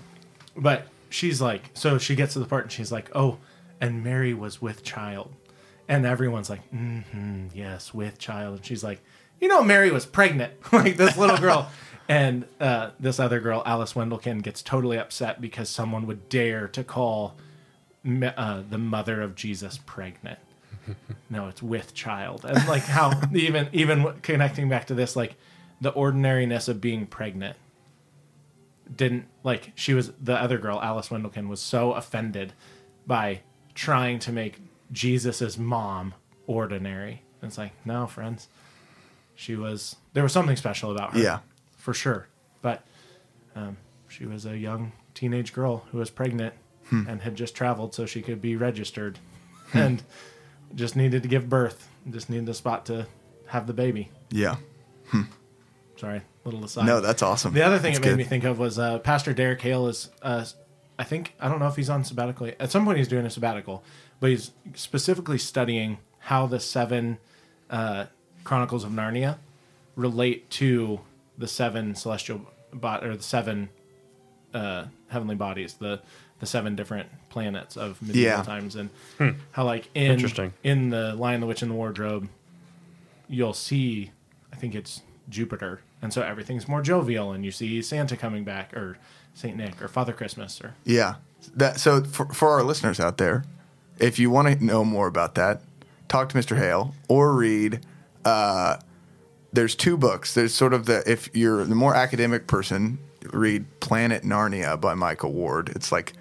but 0.56 0.88
she's 1.10 1.42
like 1.42 1.70
so 1.74 1.98
she 1.98 2.16
gets 2.16 2.34
to 2.34 2.40
the 2.40 2.46
part 2.46 2.64
and 2.64 2.72
she's 2.72 2.92
like 2.92 3.10
oh 3.16 3.38
and 3.80 4.04
mary 4.04 4.34
was 4.34 4.62
with 4.62 4.84
child. 4.84 5.34
And 5.88 6.06
everyone's 6.06 6.50
like 6.50 6.70
mm-hmm, 6.72 7.48
yes 7.54 7.94
with 7.94 8.18
child. 8.18 8.58
And 8.58 8.66
she's 8.66 8.84
like 8.84 9.02
you 9.40 9.48
know 9.48 9.64
mary 9.64 9.92
was 9.92 10.06
pregnant 10.06 10.54
like 10.74 10.98
this 10.98 11.18
little 11.18 11.38
girl. 11.38 11.70
And 12.08 12.46
uh, 12.62 12.92
this 13.00 13.20
other 13.20 13.40
girl 13.40 13.64
alice 13.66 13.94
Wendleken 13.94 14.44
gets 14.44 14.62
totally 14.62 15.00
upset 15.00 15.42
because 15.42 15.70
someone 15.70 16.06
would 16.06 16.30
dare 16.30 16.68
to 16.68 16.84
call 16.84 17.36
uh, 18.06 18.62
the 18.70 18.78
mother 18.78 19.24
of 19.24 19.34
jesus 19.34 19.80
pregnant 19.88 20.38
no 21.30 21.48
it's 21.48 21.62
with 21.64 21.94
child. 21.94 22.46
And 22.46 22.68
like 22.68 22.84
how 22.84 23.20
even 23.34 23.70
even 23.74 24.14
connecting 24.22 24.70
back 24.70 24.88
to 24.88 24.94
this 24.94 25.16
like 25.16 25.36
the 25.82 25.90
ordinariness 25.92 26.68
of 26.68 26.80
being 26.82 27.06
pregnant 27.06 27.58
didn't 28.94 29.26
like 29.44 29.72
she 29.76 29.94
was 29.94 30.12
the 30.22 30.36
other 30.40 30.58
girl 30.60 30.80
alice 30.82 31.10
Wendleken 31.10 31.48
was 31.48 31.60
so 31.60 31.94
offended 31.94 32.54
by 33.08 33.42
trying 33.74 34.20
to 34.20 34.32
make 34.32 34.60
jesus's 34.92 35.58
mom 35.58 36.14
ordinary. 36.48 37.24
And 37.42 37.50
it's 37.50 37.58
like 37.58 37.74
no 37.86 38.06
friends. 38.08 38.48
She 39.36 39.56
was 39.56 39.96
there 40.14 40.24
was 40.24 40.32
something 40.32 40.56
special 40.56 40.92
about 40.92 41.14
her. 41.14 41.20
Yeah. 41.20 41.40
for 41.78 41.94
sure. 41.94 42.28
But 42.62 42.84
um, 43.56 43.78
she 44.08 44.26
was 44.26 44.46
a 44.46 44.58
young 44.58 44.92
teenage 45.14 45.52
girl 45.54 45.86
who 45.92 45.98
was 45.98 46.10
pregnant 46.10 46.54
Hmm. 46.90 47.08
and 47.10 47.22
had 47.24 47.36
just 47.36 47.56
traveled 47.56 47.96
so 47.96 48.06
she 48.06 48.22
could 48.22 48.40
be 48.44 48.56
registered. 48.56 49.18
And 49.74 50.04
just 50.76 50.96
needed 50.96 51.24
to 51.24 51.30
give 51.30 51.50
birth 51.50 51.88
just 52.12 52.30
needed 52.30 52.48
a 52.50 52.54
spot 52.54 52.86
to 52.86 53.08
have 53.48 53.66
the 53.68 53.74
baby 53.74 54.12
Yeah. 54.30 54.56
sorry 55.98 56.22
little 56.44 56.64
aside 56.64 56.86
No, 56.86 57.00
that's 57.02 57.22
awesome. 57.24 57.54
the 57.54 57.64
other 57.64 57.80
thing 57.80 57.94
That's 57.94 58.06
it 58.06 58.10
made 58.10 58.12
good. 58.12 58.18
me 58.18 58.24
think 58.26 58.44
of 58.44 58.60
was 58.60 58.78
uh, 58.78 59.00
Pastor 59.00 59.34
Derek 59.34 59.62
Hale 59.62 59.88
is, 59.88 60.10
uh, 60.22 60.46
I 61.00 61.04
think, 61.04 61.34
I 61.40 61.50
don't 61.50 61.58
know 61.60 61.68
if 61.68 61.76
he's 61.76 61.90
on 61.90 62.04
sabbatical. 62.04 62.52
At 62.60 62.70
some 62.72 62.86
point, 62.86 62.98
he's 63.00 63.08
doing 63.08 63.26
a 63.26 63.30
sabbatical, 63.32 63.84
but 64.20 64.30
he's 64.30 64.52
specifically 64.76 65.38
studying 65.40 65.98
how 66.20 66.46
the 66.46 66.60
seven 66.60 67.18
uh, 67.72 68.06
Chronicles 68.44 68.84
of 68.84 68.92
Narnia 68.92 69.38
relate 69.96 70.50
to 70.52 71.00
the 71.38 71.48
seven 71.48 71.96
celestial 71.96 72.42
bot 72.72 73.04
or 73.04 73.18
the 73.18 73.24
seven 73.24 73.70
uh, 74.54 74.86
heavenly 75.10 75.36
bodies, 75.36 75.74
the 75.74 76.00
the 76.40 76.46
seven 76.46 76.76
different 76.76 77.08
planets 77.30 77.78
of 77.78 78.02
medieval 78.02 78.22
Yeah. 78.38 78.44
times, 78.44 78.76
and 78.76 78.90
how 79.52 79.64
like 79.64 79.90
in 79.96 80.12
Interesting. 80.12 80.54
in 80.64 80.90
the 80.90 81.14
Lion, 81.16 81.42
the 81.42 81.48
Witch, 81.48 81.62
and 81.62 81.72
the 81.72 81.76
Wardrobe, 81.76 82.28
you'll 83.28 83.54
see, 83.54 84.12
I 84.52 84.56
think 84.56 84.76
it's 84.76 85.02
Jupiter, 85.30 85.82
and 86.02 86.14
so 86.14 86.22
everything's 86.22 86.68
more 86.68 86.82
jovial, 86.82 87.32
and 87.32 87.44
you 87.46 87.52
see 87.52 87.82
Santa 87.82 88.16
coming 88.18 88.44
back, 88.44 88.76
or 88.76 88.98
Saint 89.34 89.58
Nick, 89.58 89.82
or 89.82 89.88
Father 89.88 90.14
Christmas, 90.14 90.62
or 90.62 90.74
Yeah. 90.84 91.16
That 91.56 91.80
so 91.80 92.04
for, 92.04 92.26
for 92.28 92.50
our 92.50 92.64
listeners 92.64 93.00
out 93.00 93.18
there, 93.18 93.44
if 94.00 94.18
you 94.20 94.30
want 94.30 94.48
to 94.60 94.64
know 94.66 94.84
more 94.84 95.08
about 95.08 95.36
that, 95.36 95.62
talk 96.08 96.30
to 96.30 96.38
Mr. 96.38 96.58
Hale 96.58 96.94
or 97.08 97.34
read. 97.34 97.82
Uh, 98.26 98.78
there's 99.54 99.76
two 99.76 99.96
books. 99.96 100.34
There's 100.34 100.54
sort 100.56 100.74
of 100.74 100.86
the 100.86 101.04
if 101.10 101.30
you're 101.36 101.64
the 101.66 101.76
more 101.76 101.94
academic 101.96 102.48
person, 102.48 102.98
read 103.32 103.66
Planet 103.80 104.24
Narnia 104.24 104.80
by 104.82 104.96
Michael 104.96 105.32
Ward. 105.34 105.70
It's 105.76 105.92
like 105.92 106.14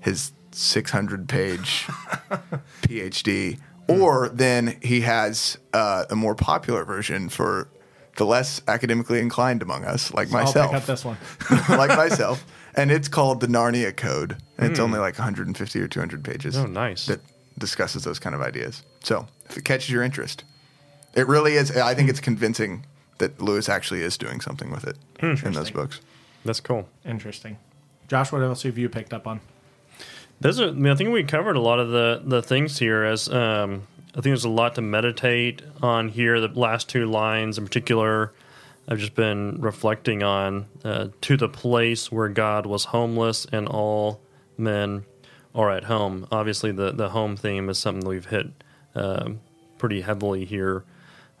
his 0.00 0.32
600 0.52 1.28
page 1.28 1.86
PhD. 2.82 3.58
Or 3.88 4.28
then 4.28 4.78
he 4.82 5.00
has 5.00 5.58
uh, 5.72 6.04
a 6.10 6.16
more 6.16 6.34
popular 6.34 6.84
version 6.84 7.28
for 7.28 7.68
the 8.16 8.24
less 8.24 8.62
academically 8.68 9.18
inclined 9.18 9.62
among 9.62 9.84
us, 9.84 10.12
like 10.14 10.30
myself. 10.30 10.56
I'll 10.56 10.72
myself 10.72 11.16
pick 11.16 11.50
up 11.50 11.56
this 11.56 11.68
one. 11.68 11.78
like 11.78 11.96
myself, 11.96 12.44
and 12.76 12.92
it's 12.92 13.08
called 13.08 13.40
the 13.40 13.46
Narnia 13.48 13.96
Code. 13.96 14.36
And 14.58 14.70
It's 14.70 14.78
only 14.78 14.98
like 14.98 15.18
150 15.18 15.80
or 15.80 15.88
200 15.88 16.22
pages. 16.22 16.56
Oh, 16.56 16.66
nice. 16.66 17.06
That 17.06 17.20
discusses 17.58 18.04
those 18.04 18.18
kind 18.18 18.34
of 18.34 18.42
ideas. 18.42 18.82
So 19.02 19.26
if 19.48 19.56
it 19.56 19.64
catches 19.64 19.90
your 19.90 20.02
interest, 20.02 20.44
it 21.14 21.26
really 21.26 21.54
is. 21.54 21.76
I 21.76 21.94
think 21.94 22.10
it's 22.10 22.20
convincing 22.20 22.86
that 23.18 23.40
Lewis 23.40 23.68
actually 23.68 24.02
is 24.02 24.16
doing 24.16 24.40
something 24.40 24.70
with 24.70 24.86
it 24.86 24.96
in 25.44 25.52
those 25.52 25.70
books. 25.70 26.00
That's 26.44 26.60
cool. 26.60 26.88
Interesting. 27.04 27.58
Josh, 28.06 28.30
what 28.32 28.42
else 28.42 28.62
have 28.62 28.78
you 28.78 28.88
picked 28.88 29.12
up 29.12 29.26
on? 29.26 29.40
Those 30.40 30.60
are, 30.60 30.68
I, 30.68 30.72
mean, 30.72 30.90
I 30.90 30.94
think 30.94 31.10
we 31.10 31.22
covered 31.24 31.56
a 31.56 31.60
lot 31.60 31.80
of 31.80 31.90
the, 31.90 32.22
the 32.24 32.42
things 32.42 32.78
here. 32.78 33.04
As 33.04 33.28
um, 33.28 33.86
I 34.10 34.14
think 34.14 34.24
there's 34.24 34.44
a 34.44 34.48
lot 34.48 34.74
to 34.76 34.82
meditate 34.82 35.62
on 35.82 36.08
here. 36.08 36.40
The 36.40 36.48
last 36.48 36.88
two 36.88 37.06
lines 37.06 37.58
in 37.58 37.64
particular, 37.64 38.32
I've 38.88 38.98
just 38.98 39.14
been 39.14 39.60
reflecting 39.60 40.22
on 40.22 40.66
uh, 40.82 41.08
to 41.20 41.36
the 41.36 41.48
place 41.48 42.10
where 42.10 42.28
God 42.28 42.66
was 42.66 42.86
homeless 42.86 43.46
and 43.52 43.68
all 43.68 44.20
men 44.56 45.04
are 45.54 45.70
at 45.70 45.84
home. 45.84 46.26
Obviously, 46.32 46.72
the 46.72 46.92
the 46.92 47.10
home 47.10 47.36
theme 47.36 47.68
is 47.68 47.78
something 47.78 48.08
we've 48.08 48.26
hit 48.26 48.46
um, 48.94 49.40
pretty 49.78 50.00
heavily 50.00 50.44
here. 50.44 50.84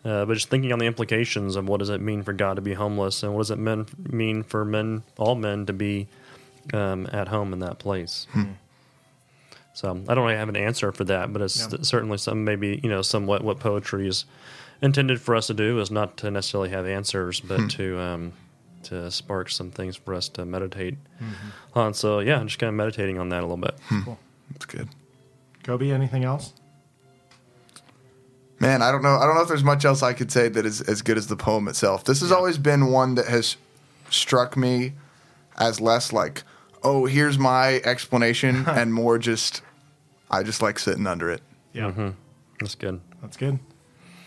Uh, 0.04 0.24
but 0.24 0.34
just 0.34 0.48
thinking 0.48 0.72
on 0.72 0.78
the 0.78 0.86
implications 0.86 1.56
of 1.56 1.68
what 1.68 1.78
does 1.78 1.90
it 1.90 2.00
mean 2.00 2.22
for 2.22 2.32
God 2.32 2.54
to 2.54 2.62
be 2.62 2.74
homeless, 2.74 3.22
and 3.22 3.32
what 3.32 3.40
does 3.40 3.50
it 3.50 3.58
mean 3.58 3.86
mean 3.98 4.42
for 4.42 4.64
men, 4.64 5.02
all 5.18 5.34
men, 5.34 5.66
to 5.66 5.72
be 5.72 6.08
um, 6.74 7.08
at 7.12 7.28
home 7.28 7.52
in 7.52 7.58
that 7.60 7.78
place. 7.78 8.26
So 9.72 9.90
I 10.08 10.14
don't 10.14 10.24
really 10.24 10.36
have 10.36 10.48
an 10.48 10.56
answer 10.56 10.92
for 10.92 11.04
that, 11.04 11.32
but 11.32 11.42
it's 11.42 11.68
Yeah. 11.70 11.78
certainly 11.82 12.18
some 12.18 12.44
maybe 12.44 12.80
you 12.82 12.90
know 12.90 13.02
somewhat 13.02 13.42
what 13.42 13.60
poetry 13.60 14.08
is 14.08 14.24
intended 14.82 15.20
for 15.20 15.36
us 15.36 15.46
to 15.48 15.54
do 15.54 15.78
is 15.80 15.90
not 15.90 16.16
to 16.18 16.30
necessarily 16.30 16.70
have 16.70 16.86
answers, 16.86 17.40
but 17.40 17.60
hmm. 17.60 17.68
to 17.68 18.00
um, 18.00 18.32
to 18.84 19.10
spark 19.10 19.50
some 19.50 19.70
things 19.70 19.96
for 19.96 20.14
us 20.14 20.28
to 20.30 20.44
meditate 20.44 20.96
mm-hmm. 21.22 21.78
on. 21.78 21.94
So 21.94 22.20
yeah, 22.20 22.38
I'm 22.38 22.46
just 22.46 22.58
kind 22.58 22.68
of 22.68 22.74
meditating 22.74 23.18
on 23.18 23.28
that 23.28 23.40
a 23.40 23.46
little 23.46 23.56
bit. 23.56 23.74
Hmm. 23.88 24.02
Cool. 24.02 24.18
That's 24.52 24.66
good. 24.66 24.88
Coby, 25.62 25.92
anything 25.92 26.24
else? 26.24 26.52
Man, 28.58 28.82
I 28.82 28.92
don't 28.92 29.02
know. 29.02 29.16
I 29.16 29.24
don't 29.24 29.34
know 29.36 29.42
if 29.42 29.48
there's 29.48 29.64
much 29.64 29.86
else 29.86 30.02
I 30.02 30.12
could 30.12 30.30
say 30.30 30.48
that 30.48 30.66
is 30.66 30.82
as 30.82 31.00
good 31.00 31.16
as 31.16 31.28
the 31.28 31.36
poem 31.36 31.66
itself. 31.66 32.04
This 32.04 32.20
has 32.20 32.30
always 32.30 32.58
been 32.58 32.90
one 32.90 33.14
that 33.14 33.26
has 33.26 33.56
struck 34.10 34.56
me 34.56 34.92
as 35.58 35.80
less 35.80 36.12
like, 36.12 36.42
oh, 36.82 37.06
here's 37.06 37.38
my 37.38 37.80
explanation, 37.84 38.64
and 38.68 38.92
more 38.92 39.18
just, 39.18 39.62
I 40.30 40.42
just 40.42 40.62
like 40.62 40.78
sitting 40.78 41.06
under 41.06 41.30
it. 41.30 41.42
Yeah. 41.72 41.90
Mm-hmm. 41.90 42.10
That's 42.60 42.74
good. 42.74 43.00
That's 43.22 43.36
good. 43.36 43.58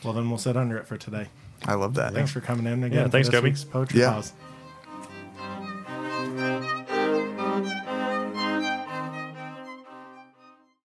Well, 0.03 0.13
then 0.13 0.29
we'll 0.29 0.37
sit 0.37 0.57
under 0.57 0.77
it 0.77 0.87
for 0.87 0.97
today. 0.97 1.27
I 1.65 1.75
love 1.75 1.93
that. 1.95 2.13
Thanks 2.13 2.31
for 2.31 2.41
coming 2.41 2.65
in 2.65 2.83
again. 2.83 3.05
Yeah, 3.05 3.07
thanks, 3.07 3.27
for 3.27 3.31
this 3.31 3.41
Coby. 3.41 3.43
week's 3.43 3.63
Poetry 3.63 3.99
Yeah. 4.01 4.11
Pause. 4.13 4.33